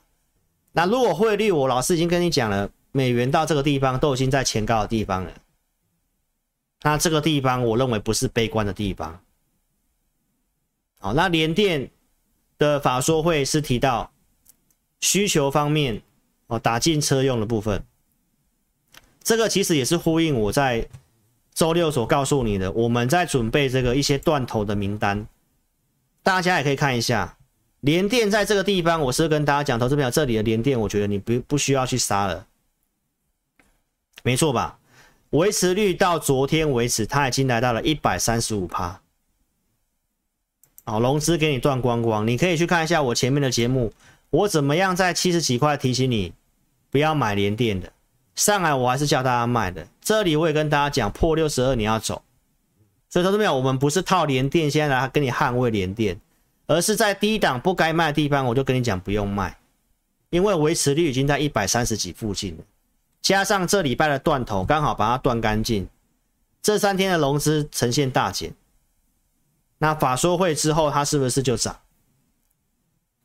[0.74, 5.32] 那如果汇率，我老师已经跟你讲了，美元到这个地方都已经在前高的地方了。
[6.82, 9.22] 那这个地方我认为不是悲观的地方。
[11.00, 11.90] 好，那联电
[12.58, 14.12] 的法说会是提到
[15.00, 16.02] 需求方面
[16.48, 17.82] 哦，打进车用的部分，
[19.24, 20.86] 这个其实也是呼应我在
[21.60, 25.28] 周六所告诉你的，我们在准备这个一些断头的名单，
[26.24, 27.36] 大家也可以看一下。
[27.82, 32.48] 联电在这个地方，我是跟大家讲，投资朋友，这里的联电，我觉得你不不需要去杀了，
[34.24, 34.80] 没错吧？
[35.32, 39.02] 维持率到昨天为止，它已经来到了一百三十五趴。
[40.86, 43.92] 好，融资给你断光光，你可以去看一下我前面的节目，
[44.30, 46.32] 我怎么样在七十几块提醒你
[46.90, 47.92] 不要买联电的，
[48.40, 49.86] 上来我还是叫大家卖的。
[50.02, 52.24] 这里我也跟大家讲，破六十二你要走。
[53.10, 56.20] 所以投资朋友，我们不是套连电，现在来跟你捍卫连电。
[56.68, 59.58] 而是在低档不该卖的地方，我就跟你讲不用卖，
[60.30, 62.64] 因为维持率已经在一百三十几附近了，
[63.24, 65.90] 加上这礼拜的断头刚好把它断干净，
[66.62, 68.54] 这三天的融资呈现大减，
[69.80, 71.76] 那法说会之后它是不是就涨？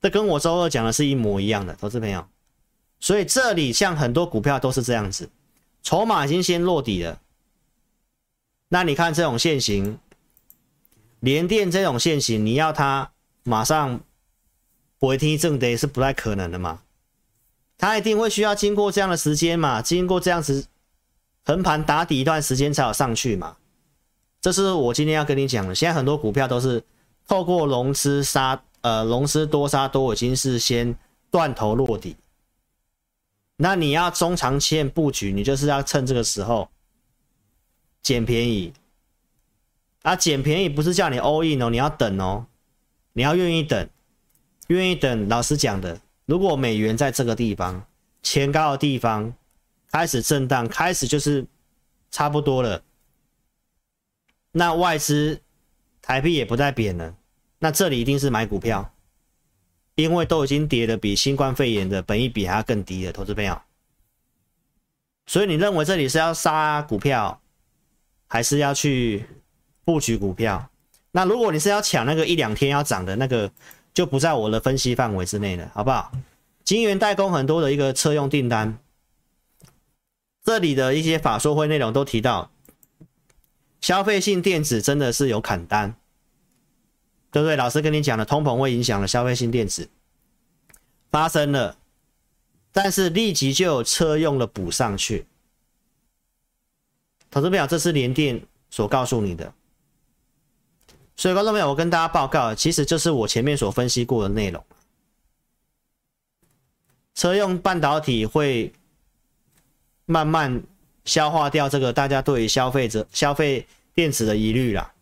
[0.00, 2.27] 这跟我周二讲的是一模一样的，投资朋友，
[3.05, 5.29] 所以这里像很多股票都是这样子，
[5.83, 7.21] 筹码已经先落底了，
[8.71, 9.99] 那你看这种线型，
[11.21, 13.11] 联电这种线型，你要它。
[13.43, 14.01] 马上
[14.99, 16.81] 回天正得是不太可能的嘛，
[17.77, 20.67] 它一定会需要经过这样的时间嘛，经过这样子
[21.45, 23.55] 横盘打底一段时间才有上去嘛。
[24.40, 25.75] 这是我今天要跟你讲的。
[25.75, 26.83] 现在很多股票都是
[27.29, 30.97] 透过融资杀，呃，融资多杀多，已经是先
[31.31, 32.17] 断头落底。
[33.57, 36.71] 那你要中长线布局，你就是要趁这个时候
[38.03, 38.73] 捡便宜。
[40.03, 42.47] 啊，捡便宜不是叫你 all in 哦，你要等哦。
[43.14, 43.88] 你要愿意等，
[44.67, 45.29] 愿意等。
[45.29, 47.87] 老实讲的，如果美元在这个地方
[48.23, 49.33] 前高的地方
[49.90, 51.47] 开始震荡，开始就是
[52.11, 52.83] 差不多了，
[54.51, 55.40] 那外资
[56.03, 57.17] 台币也不再贬了，
[57.61, 58.94] 那这里一定是买股票，
[59.95, 63.61] 因为都已经跌得比新冠肺炎的本益比还要更低了，投资朋友。
[65.27, 67.41] 所以你认为这里是要杀股票，
[68.27, 69.25] 还是要去
[69.85, 70.71] 布局股票？
[71.13, 73.51] 那如果你是要抢那个一两天要涨的那个，
[73.95, 76.11] 就不在我的分析范围之内了，好不好？
[76.65, 78.79] 晶圆代工很多的一个车用订单，
[80.42, 82.51] 这里的一些法说会内容都提到，
[83.81, 85.95] 消费性电子真的是有砍单，
[87.35, 87.57] 对不对？
[87.57, 89.89] 老师跟你讲了，通膨会影响了消费性电子
[91.11, 91.77] 发生了，
[92.71, 95.27] 但是立即就有车用的补上去。
[97.33, 99.53] 投资表，这是联电所告诉你的。
[101.17, 104.65] 所以，观众朋友，我跟大家报告，其实就是我前面所分析过的内容。
[107.17, 108.73] 车用半导体会
[110.07, 110.63] 慢慢
[111.05, 114.94] 消化掉这个大家对于消费者消费电子的疑虑啦。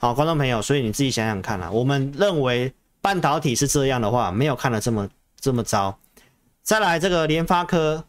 [0.00, 1.68] 好，观众朋友，所以你自己想想看啦。
[1.72, 5.98] 我们认为半导体是这样的话，没有看的这么这么糟。
[6.62, 8.04] 再来这个联发科，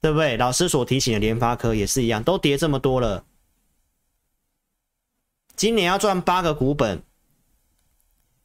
[0.00, 0.38] 对不对？
[0.38, 3.22] 老师所提醒的联发科也是一样，都跌这么多了。
[5.56, 7.02] 今年要赚八个股本，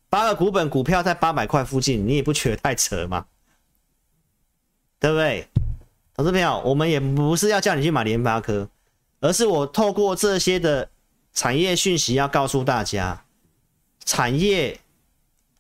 [0.10, 3.26] 八个股本股票在八百块附近，你也不觉得太扯吗？
[5.00, 5.48] 对不对？
[6.16, 8.68] 投资朋友，我们也不是要叫你去买联发科，
[9.22, 10.90] 而是我透过这些的
[11.34, 13.24] 产业讯息要告诉大家，
[14.06, 14.80] 产业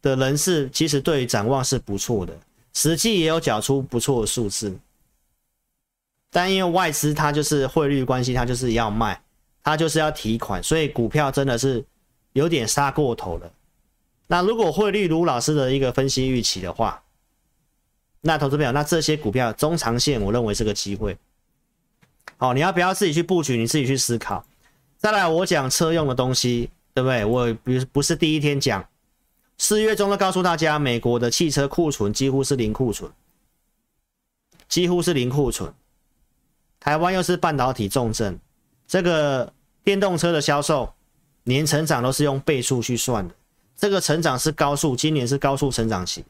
[0.01, 2.37] 的人士其实对于展望是不错的，
[2.73, 4.77] 实际也有缴出不错的数字，
[6.31, 9.19] 但因为外资它就是汇率关系，它就是要卖。
[9.65, 11.85] 它就是要提款，所以股票真的是
[12.33, 13.49] 有点杀过头了。
[14.27, 17.01] 那如果汇率如老师的一个分析预期的话，
[18.19, 21.17] 那投资朋友，那这些股票中长线，我认为是个机会。
[22.35, 23.55] 好，你要不要自己去布局？
[23.55, 24.45] 你自己去思考。
[25.03, 27.25] 再来，我讲车用的东西，对不对？
[27.25, 28.87] 我不不是第一天讲，
[29.57, 33.11] 四月中都告诉大家，美国的汽车库存几乎是零库存，
[34.69, 35.73] 几乎是零库存。
[36.79, 38.39] 台湾又是半导体重镇。
[38.87, 39.51] 这个
[39.83, 40.93] 电动车的销售
[41.43, 43.35] 年成长都是用倍数去算的，
[43.75, 46.23] 这个成长是高速，今年是高速成长期，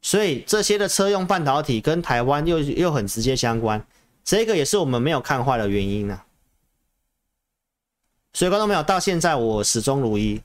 [0.00, 3.86] 所以这些的车用半导体跟台湾又又很直接相关，
[4.24, 6.20] 这个也是我们没有看坏的原因呢、
[8.32, 10.40] 所以观众朋友，到现在我始终如一，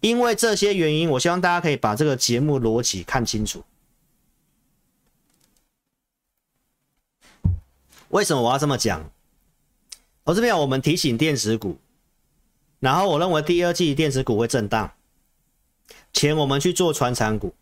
[0.00, 3.62] 因为这些原因，我希望大家可以把这个节目逻辑看清楚。
[8.08, 9.10] 为什么我要这么讲？
[10.24, 11.78] 我这边我们提醒电子股，
[12.78, 14.92] 然后我认为第二季电子股会震荡，
[16.12, 17.54] 钱我们去做传产股，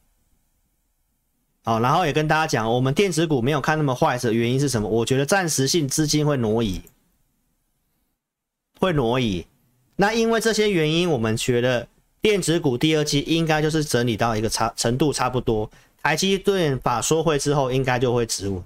[1.64, 4.88] 好，然后也跟大家讲，我们电子股没有看那么坏的原因是什么？
[4.88, 6.80] 我觉得暂时性资金会挪移，
[8.78, 9.46] 会挪移。
[9.96, 11.86] 那因为这些原因，我们觉得
[12.20, 15.70] 电子股第二季应该就是整理到一个差程度差不多，
[16.02, 18.62] 台积电法说会之后应该就会止稳。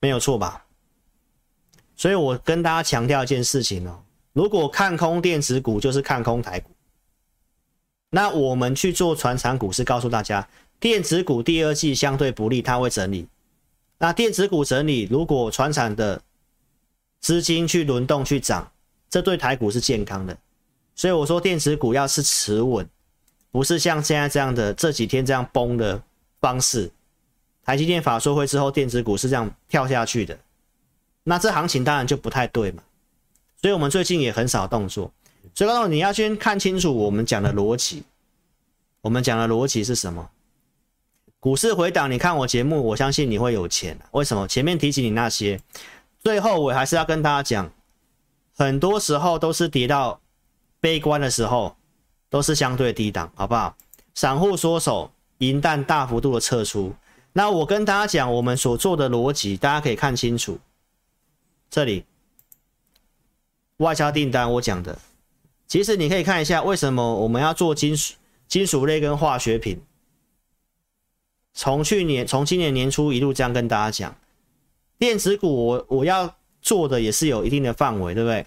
[0.00, 0.64] 没有错吧？
[1.96, 4.00] 所以我跟大家强调一件事情哦，
[4.32, 6.70] 如果看空电子股，就是看空台股。
[8.10, 10.48] 那我们去做传产股，是告诉大家，
[10.78, 13.26] 电子股第二季相对不利，它会整理。
[13.98, 16.22] 那电子股整理，如果传产的
[17.20, 18.70] 资金去轮动去涨，
[19.10, 20.36] 这对台股是健康的。
[20.94, 22.88] 所以我说，电子股要是持稳，
[23.50, 26.02] 不是像现在这样的这几天这样崩的
[26.40, 26.90] 方式。
[27.64, 30.38] 台积电法说会之后，电子股是这样跳下去的，
[31.22, 32.82] 那这行情当然就不太对嘛。
[33.60, 35.12] 所以我们最近也很少动作。
[35.54, 38.02] 所以，刚刚你要先看清楚我们讲的逻辑。
[39.00, 40.28] 我们讲的逻辑是什么？
[41.38, 43.96] 股市回档，你看我节目，我相信你会有钱。
[44.10, 44.48] 为什么？
[44.48, 45.60] 前面提起你那些，
[46.28, 47.72] 最后我还是要跟大家讲，
[48.54, 50.20] 很多时候都是跌到
[50.78, 51.74] 悲观的时候，
[52.28, 53.74] 都是相对低档，好不好？
[54.14, 56.94] 散户缩手，银弹大幅度的撤出。
[57.32, 60.58] 那我跟大家讲，我们所做的逻辑，大家可以看清楚。
[61.70, 62.04] 这里
[63.78, 64.98] 外销订单，我讲的，
[65.66, 68.16] 其实你可以看一下，为什么我们要做金属、
[68.46, 69.80] 金属类跟化学品。
[71.54, 74.14] 从去年、从今年年初一路这样跟大家讲，
[74.98, 78.44] 电子股我我要做的也是有一定的范围，对不对？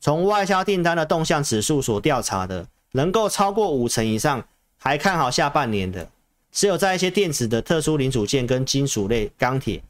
[0.00, 4.42] 从外销订单的动向指数所调查的，能够超过五成以上，
[4.78, 6.08] 还看好下半年的。
[6.52, 9.82] 只有在一些电子的特殊零组件跟金属类、钢铁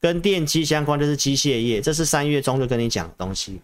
[0.00, 3.60] 跟电机相关，就是机械业，这是三月中就跟你讲的东西。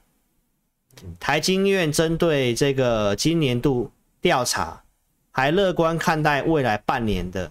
[1.19, 4.83] 台经院针对这个今年度调查，
[5.31, 7.51] 还乐观看待未来半年的，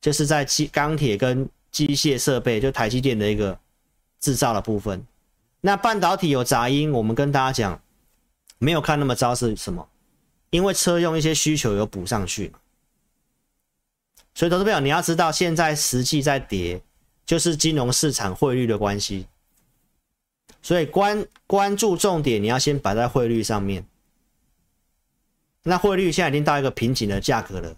[0.00, 3.58] 就是在机钢铁跟机械设备，就台积电的一个
[4.20, 5.04] 制造的部分。
[5.62, 7.82] 那半导体有杂音，我们跟大家讲，
[8.58, 9.88] 没有看那么糟是什么？
[10.50, 12.52] 因为车用一些需求有补上去。
[14.34, 16.82] 所以，投资朋友，你要知道，现在实际在跌，
[17.24, 19.26] 就是金融市场汇率的关系。
[20.60, 23.86] 所以关关注重点，你要先摆在汇率上面。
[25.62, 27.76] 那汇率现在已经到一个瓶颈的价格了。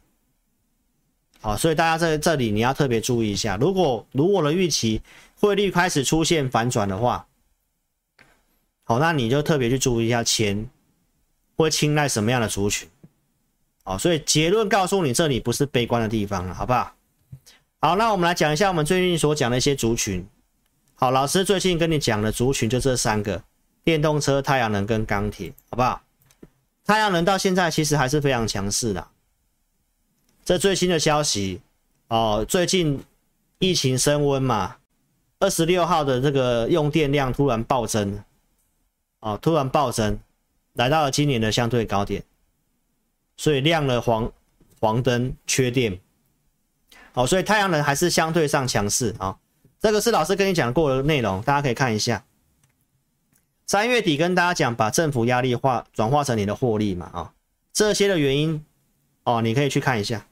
[1.44, 5.02] 好，所以大家在这里你要特别注意一下，如果如果的预期，
[5.38, 7.26] 汇率开始出现反转的话，
[8.84, 10.66] 好，那你就特别去注意一下，钱
[11.54, 12.88] 会青睐什么样的族群。
[13.82, 16.94] 好，所以结论告诉你，这里不是悲观的地方了，好不好？
[17.78, 20.26] 好，那我们来讲一下我们最近所讲的一些族群。
[20.94, 23.44] 好，老师最近跟你讲的族群就这三个：
[23.84, 26.00] 电动车、太阳能跟钢铁，好不好？
[26.86, 29.06] 太阳能到现在其实还是非常强势的。
[30.44, 31.60] 这最新的消息
[32.08, 33.02] 哦，最近
[33.58, 34.76] 疫情升温嘛，
[35.38, 38.22] 二十六号的这个用电量突然暴增，
[39.20, 40.18] 哦，突然暴增，
[40.74, 42.22] 来到了今年的相对高点，
[43.38, 44.30] 所以亮了黄
[44.80, 45.98] 黄灯，缺电。
[47.14, 49.38] 哦，所以太阳能还是相对上强势啊。
[49.80, 52.24] 这个是老师跟你讲过的内容，大家可以看一下。
[53.66, 57.32] 三月底跟大家讲，把政府压力化转化成你的获利嘛啊，
[57.72, 58.62] 这些的原因
[59.22, 60.26] 哦，你可以去看一下。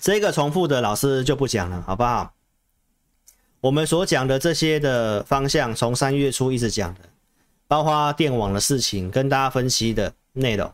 [0.00, 2.32] 这个重复的老师就不讲了，好不好？
[3.60, 7.00] 我们所讲的这些的方向，从三月初一直讲的，
[7.66, 10.72] 包括电网的事情，跟大家分析的内容。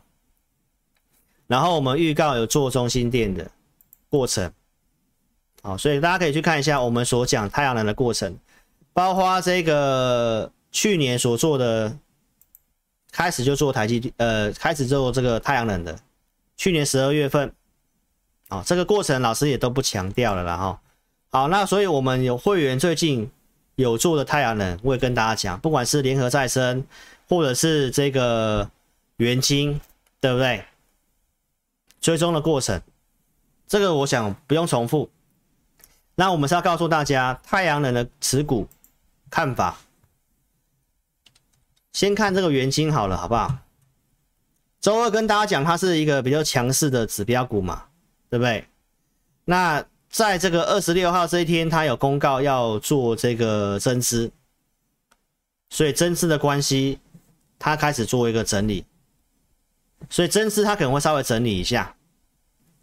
[1.46, 3.50] 然后我们预告有做中心店的
[4.10, 4.52] 过程，
[5.62, 8.36] 好，所以大家可以去看一下我们所讲太阳能的过程，
[8.92, 11.96] 包括这个去年所做的，
[13.10, 15.98] 开始就做台积，呃，开始做这个太阳能的，
[16.56, 17.54] 去年十二月份。
[18.53, 20.80] 啊，这个过程老师也都不强调了啦哈。
[21.30, 23.30] 好，那所以我们有会员最近
[23.76, 26.84] 有做的太阳能，我也跟大家讲，不管是联合再生，
[27.26, 28.70] 或者是这个
[29.16, 29.80] 元晶，
[30.20, 30.62] 对不对？
[32.03, 32.82] 追踪的过程，
[33.66, 35.09] 这个我想不用重复。
[36.16, 38.68] 那我们是要告诉大家太阳能的持股
[39.30, 39.78] 看法。
[41.94, 43.57] 先看这个元晶好了，好不好？
[44.78, 47.84] 周二跟大家讲，它是一个比较强势的指标股嘛。
[48.32, 48.64] 对不对？
[49.44, 54.32] 那在这个二十六号这一天，他有公告要做这个增资，
[55.68, 56.98] 所以增资的关系，
[57.58, 58.86] 他开始做一个整理，
[60.08, 61.94] 所以增资他可能会稍微整理一下。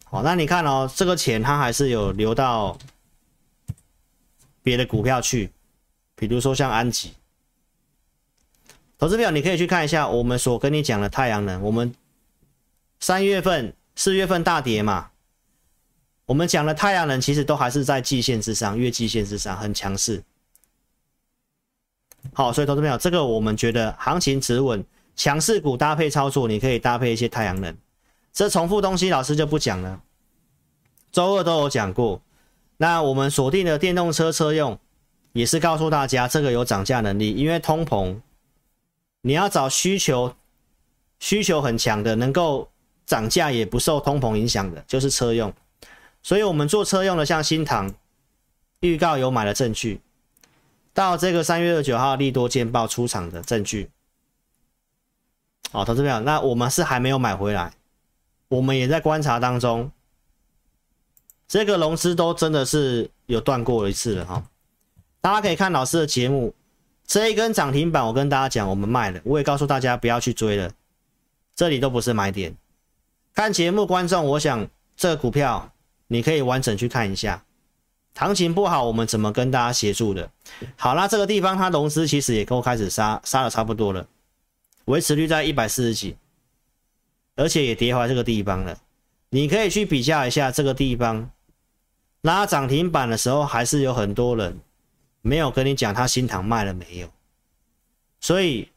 [0.03, 2.77] 好，那你看哦，这个钱他还是有流到
[4.61, 5.51] 别的股票去，
[6.13, 7.13] 比如说像安吉。
[8.99, 11.95] 投资表你可以去看一下，我们所跟你讲的太阳能，我们
[12.99, 15.09] 三月份、四月份大跌嘛。
[16.29, 20.21] 我们讲的太阳能其实都还是在季线之上，月季线之上很强势。
[22.33, 27.75] 好，所以投资朋友，这个我们觉得行情止稳，强势股搭配操作，你可以搭配一些太阳能。
[28.31, 29.99] 这重复东西老师就不讲了，
[31.11, 32.21] 周二都有讲过。
[32.77, 34.77] 那我们锁定的电动车车用，
[35.33, 38.15] 也是告诉大家这个有涨价能力，因为通膨，
[39.21, 40.35] 你要找需求
[41.17, 42.69] 需求很强的，能够
[43.07, 45.51] 涨价也不受通膨影响的，就是车用。
[46.21, 47.93] 所以，我们做车用的，像新塘
[48.81, 50.01] 预告有买的证据，
[50.93, 53.89] 到这个三月二十九号利多见报出场的证据。
[55.71, 57.73] 好，投资朋友，那我们是还没有买回来，
[58.49, 59.91] 我们也在观察当中。
[61.47, 64.43] 这个融资都真的是有断过一次了哈。
[65.21, 66.53] 大家可以看老师的节目，
[67.07, 70.71] 这一根涨停板，我跟大家讲，我们卖了，我也告诉大家不要去追了，
[71.55, 72.55] 这里都不是买点。
[73.33, 75.71] 看节目观众，我想这个股票。
[76.11, 77.45] 你可以完整去看一下，
[78.15, 80.29] 行情不好，我们怎么跟大家协助的？
[80.75, 84.07] 好，啦这个地方它融资其实也够开始杀，杀的差不多了，
[84.85, 86.17] 维持率在一百四十几，
[87.35, 88.77] 而且也跌回这个地方了。
[89.29, 91.29] 你可以去比较一下这个地方
[92.21, 94.59] 拉涨停板的时候，还是有很多人
[95.21, 97.09] 没有跟你讲他新塘卖了没有，
[98.19, 98.69] 所以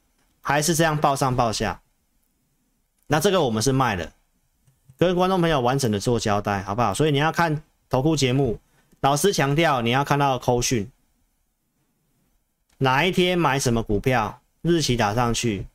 [0.43, 1.81] 还是这样报上报下。
[3.07, 4.13] 那这个我们是卖了。
[5.03, 6.95] 跟观众朋友完整的做交代，好不好？
[6.95, 8.57] 所以你要看投顾节目，
[9.01, 10.89] 老师强调你要看到扣讯，
[12.79, 15.67] 哪一天买什么股票，日期打上去，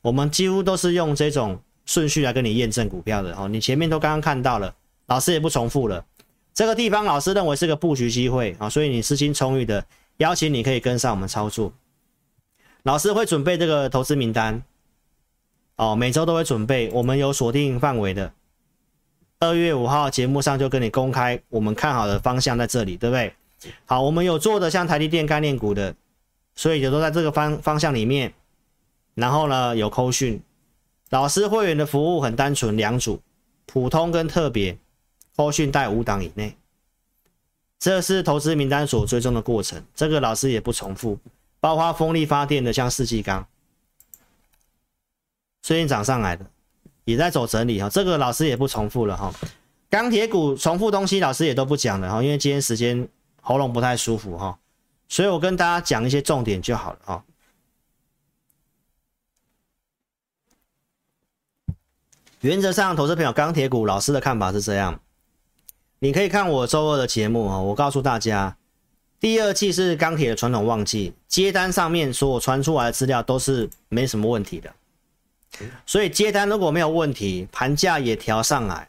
[0.00, 3.46] 我们几乎都是用这种顺序来跟你验证股票的哦。
[3.46, 4.74] 你前面都刚刚看到了，
[5.06, 6.04] 老师也不重复了。
[6.52, 9.86] 这个地方老师认为是个布局机会啊，所以你资金充裕的，
[10.16, 11.72] 邀请你可以跟上我们操作。
[12.82, 14.60] 老师会准备这个投资名单
[15.76, 18.32] 哦，每周都会准备，我们有锁定范围的。
[19.40, 23.32] 二月五号节目上就跟你公开，我们看好的方向在这里，对不对？
[23.86, 25.94] 好，我们有做的像台积电概念股的，
[26.56, 28.34] 所以就都在这个方方向里面。
[29.14, 30.40] 然后呢，有扣讯，
[31.10, 33.20] 老师会员的服务很单纯，两组，
[33.66, 34.76] 普通跟特别，
[35.36, 36.56] 扣讯带五档以内。
[37.78, 41.16] 这是投资名单所追踪的过程，这个老师也不重复，
[41.60, 43.46] 包括风力发电的像世纪钢，
[45.62, 46.44] 最近涨上来的。
[47.08, 49.32] 也在走整理哈，这个老师也不重复了哈。
[49.88, 53.08] 钢铁股重复东西，老师也都不讲了哈，因为今天时间
[53.40, 54.58] 喉咙不太舒服哈，
[55.08, 57.24] 所以我跟大家讲一些重点就好了哈。
[62.42, 65.00] 原则上，投资朋友，钢铁股老师的看法是这样，
[66.00, 68.54] 你可以看我周二的节目哈，我告诉大家，
[69.18, 74.70] 第二季是钢铁的传统旺季，接单上面所传出来的资料都是没什么问题的。
[75.86, 78.88] 所以接单如果没有问题，盘价也调上来，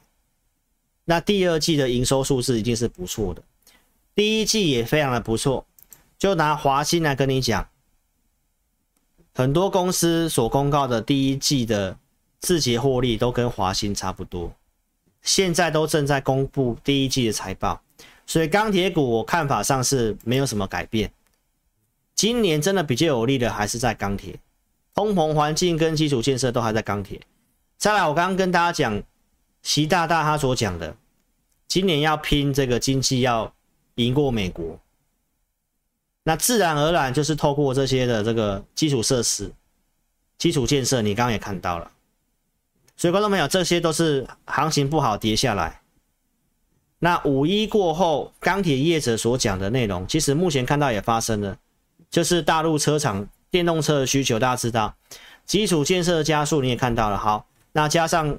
[1.06, 3.42] 那第二季的营收数字一定是不错的，
[4.14, 5.66] 第一季也非常的不错。
[6.18, 7.70] 就拿华新来跟你讲，
[9.34, 11.98] 很多公司所公告的第一季的
[12.40, 14.54] 自结获利都跟华新差不多，
[15.22, 17.82] 现在都正在公布第一季的财报，
[18.28, 21.10] 所以钢铁股我看法上是没有什么改变。
[22.14, 24.38] 今年真的比较有利的还是在钢铁，
[25.00, 27.22] 通膨环境跟基础建设都还在钢铁。
[27.78, 29.02] 再来，我刚刚跟大家讲，
[29.62, 30.94] 习大大他所讲的，
[31.70, 33.54] 今年要拼这个经济要
[33.96, 34.78] 赢过美国，
[36.24, 39.50] 那自然而然就是透过这些的这个基础设施、
[40.38, 41.90] 基础建设，你刚刚也看到了。
[42.98, 45.80] 所以观众朋友，这些都是行情不好跌下来。
[47.00, 51.58] 那五一过后，钢铁业者所讲的内容，其实目前看到也发生了。
[52.10, 54.96] 就是大陆车厂电动车的需求，大家知道，
[55.46, 57.18] 基础建设的加速你也看到了。
[57.18, 58.38] 好，那加上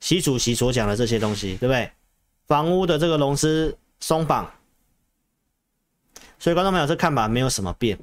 [0.00, 1.90] 习主席所讲的这些东西，对不对？
[2.46, 4.50] 房屋的这个融资松绑，
[6.38, 7.98] 所以观众朋友这看法没有什么变。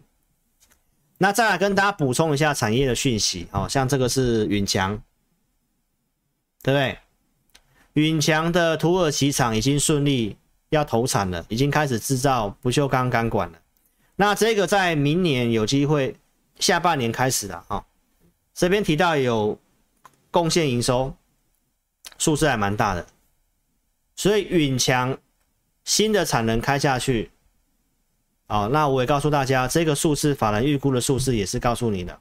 [1.17, 4.95] 那再来跟大家补充一下产业的讯息，哦，像这个是允强，
[6.63, 6.97] 对不对？
[7.93, 10.37] 允强的土耳其厂已经顺利
[10.69, 13.59] 要投产了，已经开始制造不锈钢钢管了。
[14.21, 16.13] 那这个在明年有机会，
[16.59, 17.85] 下半年开始的啊、哦，
[18.53, 19.57] 这边提到有
[20.29, 21.15] 贡献营收，
[22.17, 23.07] 数字还蛮大的，
[24.17, 25.17] 所以允强
[25.85, 27.31] 新的产能开下去，
[28.47, 32.19] 哦，那我也告诉大家，这个数字法人预估的数字也是告诉你的。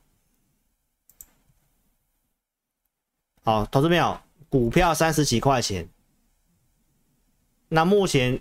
[3.42, 5.88] 好，投资朋友，股票三十几块钱，
[7.66, 8.40] 那目前。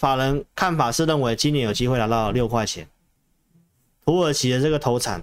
[0.00, 2.88] 法人看法是认为今年有机会拿到六块钱，
[4.02, 5.22] 土耳其的这个投产，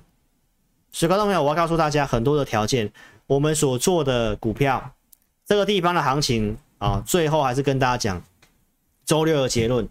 [0.92, 2.94] 所以观众朋友，我要告诉大家很多的条件，
[3.26, 4.92] 我们所做的股票
[5.48, 8.22] 这个地方的行情啊，最后还是跟大家讲
[9.04, 9.90] 周六的结论。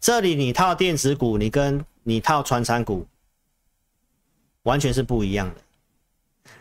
[0.00, 3.06] 这里你套电子股，你跟你套传产股
[4.62, 5.56] 完全是不一样的，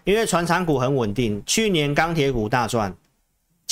[0.03, 2.93] 因为传产股很稳定，去年钢铁股大赚。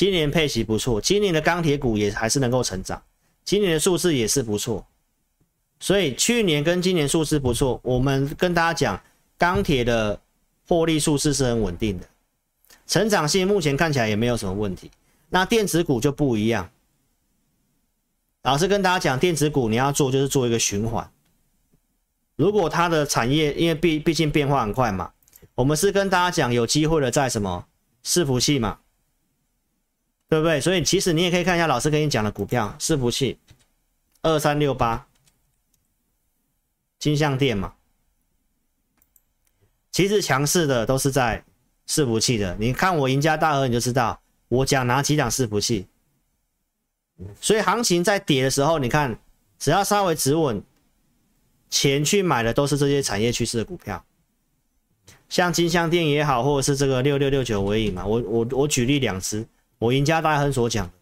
[0.03, 3.01] 今年配息不错，今年的钢铁股也还是能够成长，
[3.45, 4.85] 今年的数字也是不错，
[5.79, 9.01] 所以去年跟今年数字不错，我们跟大家讲，
[9.37, 10.19] 钢铁的
[10.67, 12.05] 获利数字是很稳定的，
[12.85, 14.91] 成长性目前看起来也没有什么问题。
[15.29, 16.69] 那电子股就不一样，
[18.41, 21.09] 老师跟大家讲，电子股你要做就是做一个循环，
[22.35, 25.13] 如果它的产业因为毕毕竟变化很快嘛，
[25.55, 27.65] 我们是跟大家讲有机会的在什么
[28.03, 28.79] 伺服器嘛。
[30.33, 30.59] 对不对？
[30.59, 33.37] 所以其实你也可以看一下老师跟你讲的股票，伺服器
[34.23, 35.05] 二三六八，
[36.97, 37.75] 金像电嘛。
[39.91, 41.45] 其实强势的都是在
[41.87, 42.57] 伺服器的。
[42.59, 45.85] 你看我赢家大亨，你就知道我讲哪几档伺服器。
[47.39, 49.15] 所以行情在跌的时候，你看
[49.59, 50.63] 只要稍微止稳，
[51.69, 54.03] 钱去买的都是这些产业趋势的股票，
[55.29, 58.03] 像金像电也好，或者是这个六六六九纬颖嘛。
[58.03, 59.45] 我我我举例两只。
[59.83, 60.93] 我赢家大亨所讲的，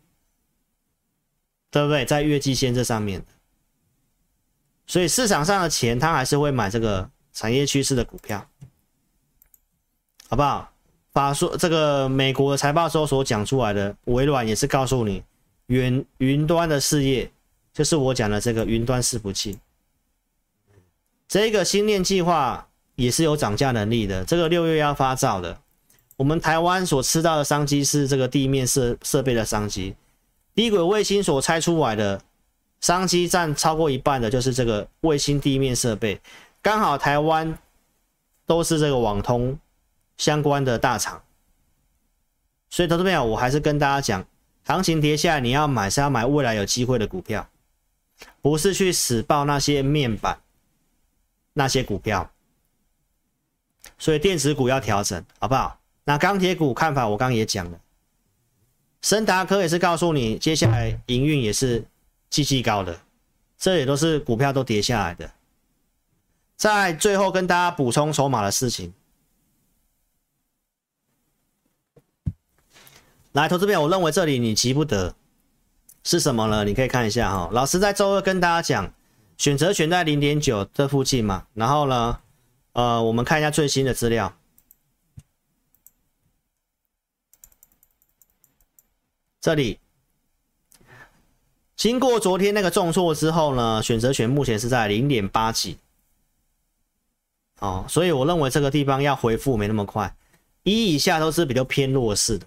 [1.70, 2.04] 对不对？
[2.04, 3.24] 在月季线这上面，
[4.88, 8.50] 所以市场上的钱，他还是会买这个产业趋势的股票，
[10.28, 10.74] 好不好？
[11.14, 15.22] 法说这个美国的财报周所讲出来的，微软也是告诉你，
[15.68, 17.32] 云云端的事业，
[17.72, 19.60] 就是我讲的这个云端伺服器，
[21.28, 25.62] 这个星链计划也是有涨价能力的，这个六月要发照的。
[26.22, 29.96] 我们台湾所吃到的商机是这个地面设设备的商机，
[30.54, 32.22] 低轨卫星所拆出来的
[32.80, 36.22] 商机占超过一半的，就是这个卫星地面设备。
[36.62, 37.58] 刚好台湾
[38.46, 39.58] 都是这个网通
[40.16, 41.20] 相关的大厂，
[42.70, 44.24] 所以投资朋友，我还是跟大家讲，
[44.64, 47.50] 行情跌下来，你要买是要买未来有机会的股票，
[48.44, 50.40] 不是去死抱那些面板
[51.54, 52.30] 那些股票。
[53.98, 55.81] 所以电子股要调整，好不好？
[56.04, 57.80] 那钢铁股看法，我刚刚也讲了，
[59.02, 61.86] 升达科也是告诉你，接下来营运也是
[62.30, 63.00] 季季高的，
[63.58, 65.32] 这也都是股票都跌下来的。
[66.58, 68.94] 在最后跟大家补充筹码的事情，
[73.32, 75.16] 来，投资朋友，我认为这里你急不得，
[76.04, 76.64] 是什么呢？
[76.66, 78.94] 你可以看一下哈，老师在周二跟大家讲，
[79.38, 82.20] 选择权在零点九这附近嘛，然后呢，
[82.74, 84.36] 呃，我们看一下最新的资料。
[89.42, 89.80] 这里。
[91.76, 95.80] 经过昨天那个重挫之后呢，选择权目前是在零点八几，
[97.60, 100.16] 哦，所以我认为这个地方要回复没那么快，
[100.62, 102.46] 一以下都是比较偏弱势的，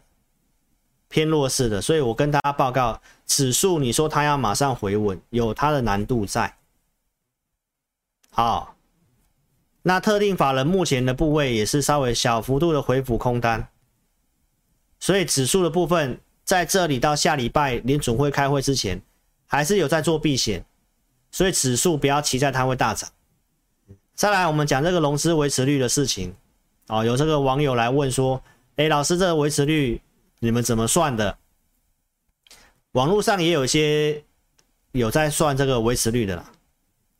[1.08, 6.56] 偏弱势的，所以我跟大家报告，指数你说它要马上回稳，有它的难度在。
[8.30, 8.76] 好，
[9.82, 13.66] 那特定法人目前的部位也是稍微小幅度的回补空单，
[15.00, 19.00] 所以指数的部分在这里到下礼拜联准会开会之前，
[19.46, 20.64] 还是有在做避险，
[21.30, 23.10] 所以指数不要期待它会大涨。
[24.14, 26.34] 再来，我们讲这个融资维持率的事情，
[26.88, 28.40] 哦，有这个网友来问说，
[28.76, 30.00] 哎，老师，这个维持率
[30.38, 31.36] 你们怎么算的？
[32.92, 34.22] 网络上也有一些
[34.92, 36.52] 有在算这个维持率的啦。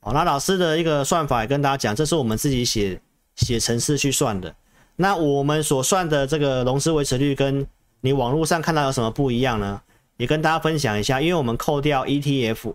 [0.01, 3.01] 哦，那老师的一个算法也跟大家讲，这是我们自己写
[3.37, 4.55] 写程式去算的。
[4.97, 7.67] 那我们所算的这个融资维持率跟
[8.05, 9.81] 你网络上看到有什么不一样呢？
[10.19, 12.75] 也跟大家分享一下，因为我们扣掉 ETF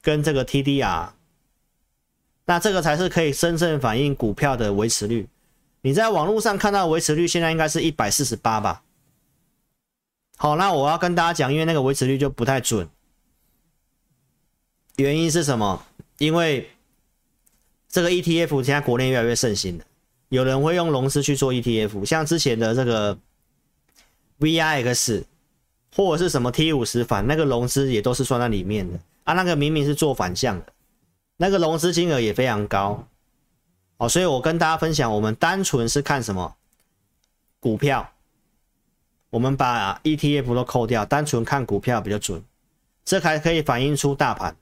[0.00, 1.08] 跟这个 TDR。
[2.44, 5.28] 那这个才是可以真正反映股票的维持率。
[5.80, 8.84] 你在网络上看到维持率，现在应该是一百四十八吧？
[10.36, 12.88] 好，那我要跟大家讲，因为那个维持率就不太准。
[14.98, 15.84] 原因是什么？
[16.18, 16.70] 因为
[17.88, 19.84] 这个 ETF 现在国内越来越盛行了，
[20.28, 23.18] 有人会用融资去做 ETF，像之前的这个
[24.40, 25.24] VIX
[25.94, 29.34] 或者是什么 T 五十反，那个融资也都是算在里面的啊。
[29.34, 30.72] 那个明明是做反向的。
[31.38, 33.06] 那个融资金额也非常高，
[33.98, 36.56] 哦，所以我跟大家分享，我们单纯是看什么
[37.60, 38.10] 股票，
[39.30, 42.42] 我们把 ETF 都扣掉，单纯看股票比较准，
[43.04, 44.56] 这还可以反映出大盘。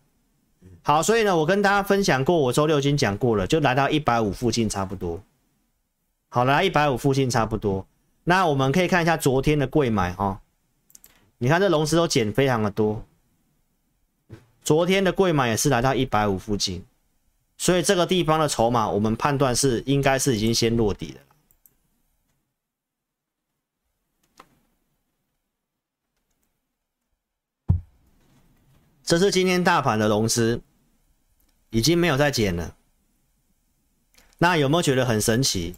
[0.83, 5.19] 好，所以呢，我跟大家分享过，我周六已经讲过了，就来到一百五附近差不多。
[6.29, 7.87] 好，来一百五附近差不多。
[8.29, 10.43] 那我们可以看一下昨天的柜买哈，
[11.39, 13.07] 你看这融资都减非常的多。
[14.65, 16.85] 昨天的柜买也是来到一百五附近，
[17.57, 21.21] 所以这个地方的筹码，我们判断是应该是已经先落底了。
[29.05, 30.61] 这是今天大盘的融资，
[31.71, 32.75] 已经没有再减了。
[34.39, 35.77] 那有没有觉得很神奇？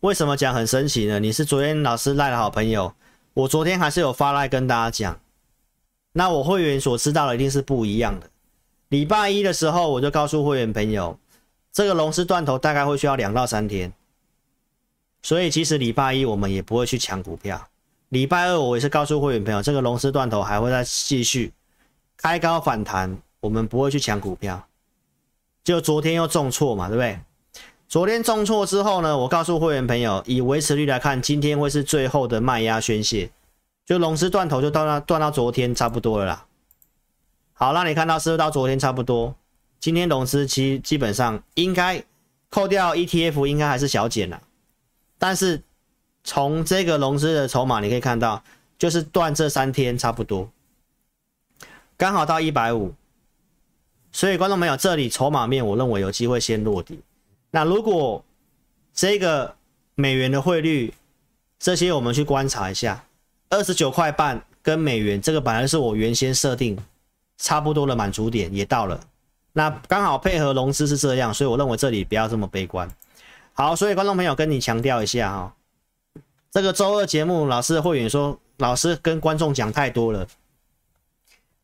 [0.00, 1.18] 为什么讲很神奇呢？
[1.18, 2.94] 你是昨天老师赖的好朋友，
[3.34, 5.20] 我昨天还是有发赖跟大家讲。
[6.12, 8.30] 那我会员所知道的一定是不一样的。
[8.90, 11.18] 礼拜一的时候，我就告诉会员朋友，
[11.72, 13.92] 这个龙狮断头大概会需要两到三天，
[15.20, 17.68] 所以其实礼拜一我们也不会去抢股票。
[18.10, 21.52] 礼拜二我也是告诉会员朋友，这个龙狮断头还会再继续
[22.16, 24.64] 开高反弹，我们不会去抢股票。
[25.64, 27.18] 就昨天又重挫嘛，对不对？
[27.88, 33.30] 昨天重挫之后呢，我告诉会员朋友，以维持率来看，今天会是最后的卖压宣泄。
[33.86, 36.46] 就融资断头就断到断到昨天差不多了啦。
[37.54, 39.34] 好，那你看到是不是到昨天差不多？
[39.80, 42.04] 今天融资其基本上应该
[42.50, 44.42] 扣掉 ETF，应该还是小减了。
[45.16, 45.62] 但是
[46.22, 48.44] 从这个融资的筹码你可以看到，
[48.78, 50.50] 就是断这三天差不多，
[51.96, 52.92] 刚好到一百五。
[54.12, 57.00] 所以观众朋友，这里筹码面我认为有机会先落地。
[57.50, 58.24] 那如果
[58.92, 59.54] 这个
[59.94, 60.92] 美元的汇率
[61.58, 63.04] 这些我们去观察一下。
[63.50, 66.78] 二十九块半跟美元，这个本来是我原先设定
[67.38, 69.00] 差不多的满足点，也到了。
[69.54, 72.86] 那刚好配合融资是这样，所以我认为这里不要这么悲观。
[73.54, 75.54] 好，所以观众朋友跟你强调一下哈，
[76.50, 80.28] 这个周二节目老师会员说，老师跟观众讲太多了。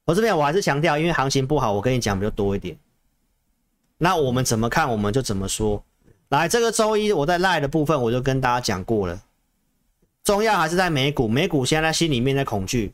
[0.06, 2.74] 我这边我还是强调，因为行情不好，我跟你讲比较多一点。
[3.98, 5.84] 那我们怎么看，我们就怎么说。
[6.28, 9.20] 来，这个周一我在赖的部分，我就跟大家讲过了。
[10.24, 12.92] 重要还是在美股，美股现在心里面在恐惧。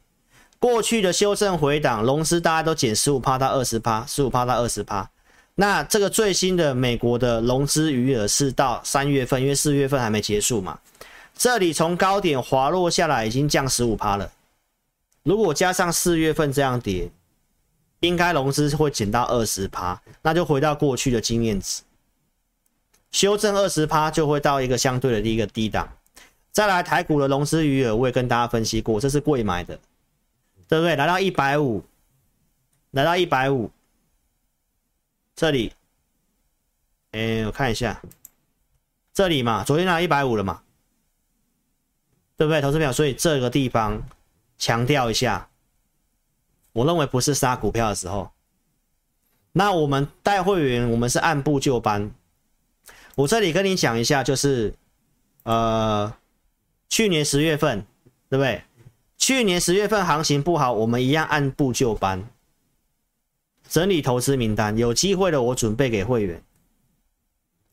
[0.59, 5.09] 过去的修正回档，融资大家都减十五趴到二十趴，十五趴到二十趴。
[5.55, 10.78] 那这个最新的美国的融资余额是到三月份，因为四月份还没结束嘛。
[11.34, 14.30] 这里从高点滑落下来，已经降十五趴了。
[15.22, 17.11] 如果加上四月份这样跌，
[18.01, 21.82] 应该融资会减到二十趴，那就回到过去的经验值。
[23.11, 25.90] 修正二十趴就会到一个相对的一个低档。
[26.53, 29.78] 再来台股的融资余额，我也跟大家分析过，这是贵买的，
[30.66, 30.96] 对不对？
[30.96, 31.84] 来到一百五，
[32.92, 33.70] 来到一百五，
[35.36, 35.72] 这里，
[37.12, 38.01] 哎，我看一下，
[39.12, 40.62] 这里嘛，昨天拿一百五了嘛，
[42.36, 42.61] 对不对？
[42.61, 44.03] 投资朋友，所以这个地方
[44.57, 45.49] 强调一下，
[46.73, 48.31] 我认为不是杀股票的时候。
[49.53, 52.11] 那我们带会员，我们是按部就班。
[53.16, 54.75] 我这里跟你讲一下，就是，
[55.43, 56.12] 呃。
[56.93, 57.87] 去年十月份，
[58.29, 58.64] 对不对？
[59.16, 62.29] 去年十月份行情不好，我们一样按部就班
[63.68, 64.77] 整理投资名单。
[64.77, 66.43] 有机会的，我准备给会员。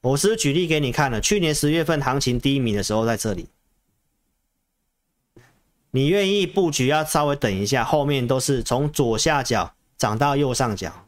[0.01, 3.47] 我是举例给你看了，去年十月份行情低迷的时候在这里，
[5.97, 11.07] 你愿意布局要稍微等一下，后面都是从左下角涨到右上角，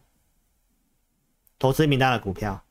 [1.59, 2.63] 投资名单的股票。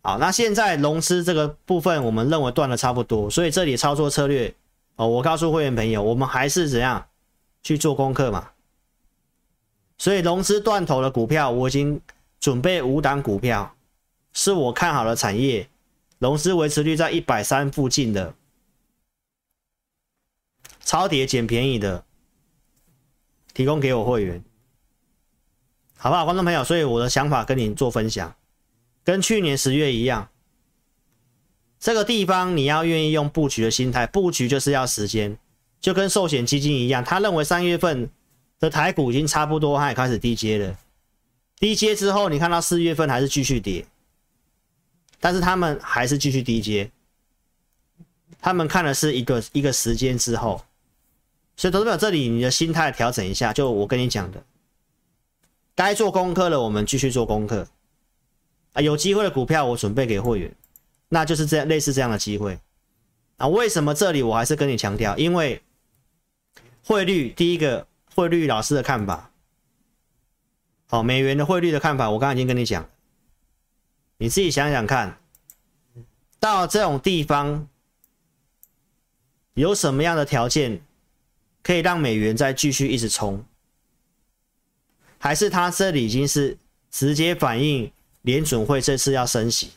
[0.00, 4.54] 好，那现在融资这个部分，我们认为断的差不多，所以这里操作策略
[4.96, 7.06] 哦，我告诉会员朋友，我们还是怎样
[7.62, 8.52] 去做功课嘛。
[9.98, 12.00] 所以融资断头的股票，我已经
[12.40, 13.76] 准备五档股票，
[14.32, 15.68] 是我看好的产业，
[16.18, 18.34] 融资维持率在一百三附近的。
[20.84, 22.04] 超跌捡便宜的，
[23.54, 24.44] 提供给我会员，
[25.96, 26.62] 好不好，观众朋友？
[26.62, 28.36] 所以我的想法跟你做分享，
[29.02, 30.28] 跟去年十月一样，
[31.80, 35.38] 这个地方你要愿意用布局的心态，布局就是要时间，
[35.80, 38.10] 就跟寿险基金一样，他认为三月份
[38.60, 40.78] 的台股已经差不多，他也开始低阶了，
[41.58, 43.86] 低阶之后，你看到四月份还是继续跌，
[45.18, 46.90] 但是他们还是继续低阶，
[48.38, 50.62] 他们看的是一个一个时间之后。
[51.56, 54.42] 所以，投资者这里你的心态调整一下，就我跟你讲的，
[55.76, 57.68] 该做功课了，我们继续做功课
[58.72, 58.82] 啊。
[58.82, 60.52] 有机会的股票，我准备给会员，
[61.08, 62.58] 那就是这样类似这样的机会
[63.36, 63.46] 啊。
[63.46, 65.16] 为什么这里我还是跟你强调？
[65.16, 65.62] 因为
[66.84, 67.86] 汇率，第一个
[68.16, 69.30] 汇率老师的看法，
[70.88, 72.90] 好，美元的汇率的看法，我刚刚已经跟你讲，
[74.18, 75.20] 你自己想想看，
[76.40, 77.68] 到这种地方
[79.54, 80.82] 有什么样的条件？
[81.64, 83.42] 可以让美元再继续一直冲，
[85.18, 86.58] 还是它这里已经是
[86.90, 87.90] 直接反映
[88.20, 89.70] 联准会这次要升息，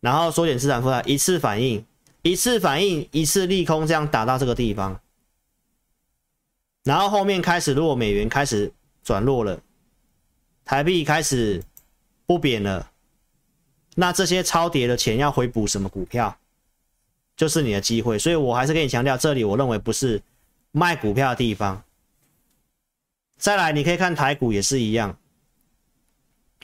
[0.00, 1.82] 然后缩减资产负债，一次反应，
[2.20, 5.00] 一次反应，一次利空，这样打到这个地方，
[6.84, 8.70] 然后后面开始，如果美元开始
[9.02, 9.58] 转弱了，
[10.66, 11.64] 台币开始
[12.26, 12.92] 不贬了，
[13.94, 16.36] 那这些超跌的钱要回补什么股票，
[17.34, 18.18] 就是你的机会。
[18.18, 20.20] 所以我还是跟你强调，这里我认为不是。
[20.78, 21.82] 卖股票的地方，
[23.38, 25.16] 再来，你可以看台股也是一样。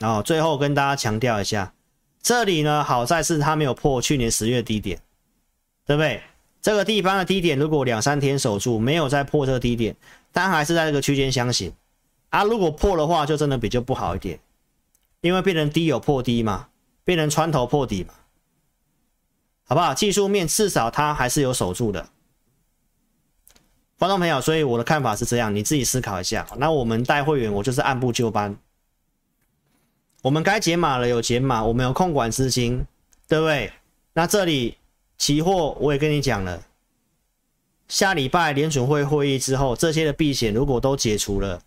[0.01, 1.73] 哦，最后跟大家强调一下，
[2.21, 5.01] 这里呢，好在是它没有破去年十月低点，
[5.87, 6.21] 对不对？
[6.61, 9.95] 这个地方的低点，如果两三天守住，没有再破这个低点，
[10.31, 11.73] 但还是在这个区间箱型
[12.29, 12.43] 啊。
[12.43, 14.39] 如果破的话，就真的比较不好一点，
[15.21, 16.67] 因为变成低有破低嘛，
[17.03, 18.13] 变成穿头破底嘛，
[19.63, 19.91] 好不好？
[19.95, 22.07] 技术面至少它还是有守住的。
[24.03, 26.45] 观众朋友，所以我的看法是这样，你自己思考一下。
[26.57, 28.53] 那我们带会员，我就是按部就班。
[30.21, 32.85] 我们该解码了有解码，我们有控管资金，
[33.29, 33.71] 对不对？
[34.11, 34.77] 那这里
[35.17, 36.61] 期货我也跟你讲了，
[37.87, 41.61] 下礼拜联准会会议之后，这些的避险如果都解除了，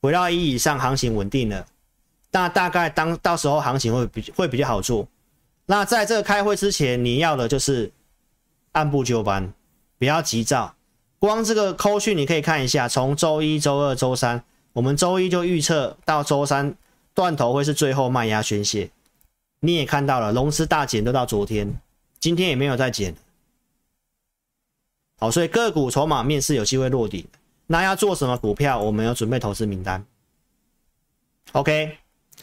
[0.00, 1.66] 回到一以上，行情稳定了，
[2.30, 5.08] 那大概当到时候行情会比会比较好做。
[5.66, 7.90] 那在这个开会之前，你要的就是
[8.70, 9.52] 按部就班，
[9.98, 10.72] 不要急躁。
[11.24, 14.44] 光这个扣讯你可以看一下，从周一、周二、周三，
[14.74, 16.76] 我们周一就预测到周三
[17.14, 18.90] 断头会是最后卖压宣泄。
[19.60, 21.80] 你也看到了，融资大减都到昨天，
[22.20, 23.14] 今天也没有再减。
[25.18, 27.24] 好，所以个股筹码面是有机会落底。
[27.68, 28.78] 那要做什么股票？
[28.78, 30.04] 我们有准备投资名单。
[31.52, 31.96] OK，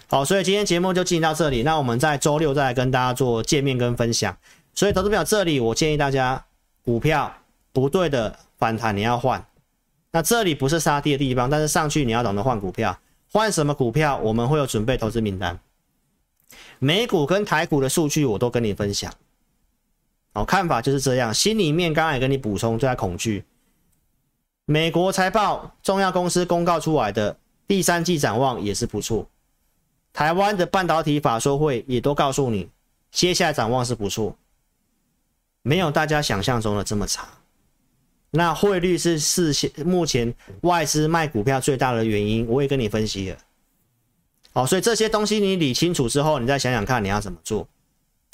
[0.08, 1.62] 好，所以今天节目就进行到这里。
[1.62, 4.36] 那我们在周六再来跟大家做见面跟分享。
[4.74, 6.44] 所以投资表这里，我建议大家
[6.84, 7.32] 股票
[7.72, 8.40] 不对的。
[8.62, 9.44] 反弹你要换，
[10.12, 12.96] 那这里不是杀跌的地方，但是上去你要懂得换股票，
[13.32, 14.20] 换什么股票？
[14.20, 15.60] 我们会有准备投资名单，
[16.78, 19.12] 美股跟台股的数据我都跟你分享，
[20.34, 23.44] 哦，看法就是这样，心里面刚才也跟你补充，就在恐惧。
[24.66, 27.36] 美国财报重要公司公告出来的
[27.68, 29.28] 第三季展望也是不错，
[30.14, 32.70] 台湾的半导体法说会也都告诉你，
[33.10, 34.38] 接下来展望是不错，
[35.64, 37.28] 没有大家想象中的这么差。
[38.32, 43.38] 那汇率是事先目前外资卖股票最大的原因，我也跟你分析了。
[44.54, 47.68] 好，所以这些东西你理清楚之后，你再想想看你要怎么做，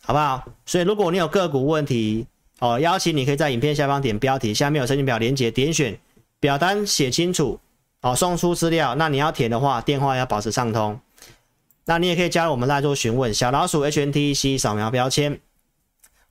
[0.04, 0.44] 好不好？
[0.66, 2.26] 所以如果你有个股问题，
[2.60, 6.00] 哦，邀请你可以在影片下方点标题，下面有申请表连接，点选
[6.40, 7.60] 表单写清楚，
[8.02, 8.96] 哦，送出资料。
[8.96, 11.00] 那你要填的话，电话要保持畅通。
[11.86, 15.40] 那你也可以加入我们来做询问，小老鼠 HNTC 扫描标签，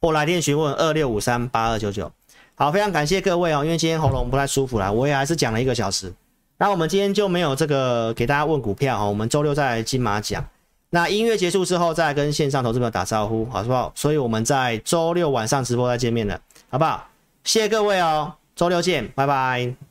[0.01, 2.12] 或来电询问二六五三八二九九。
[2.59, 6.11] 好，非常感谢各位哦，因为今天喉咙不太舒服啦，我也还是讲了一个小时。
[6.57, 10.42] 那我们今天就没有这个给大家问股票哦，我们周六再来金马奖。
[10.88, 13.92] 那音乐结束之后再跟线上投资朋友打招呼，好不好？
[13.94, 16.40] 所以我们在周六晚上直播再见面了，
[16.70, 17.07] 好不好？
[17.44, 19.86] 谢谢各位哦，周六见，拜拜。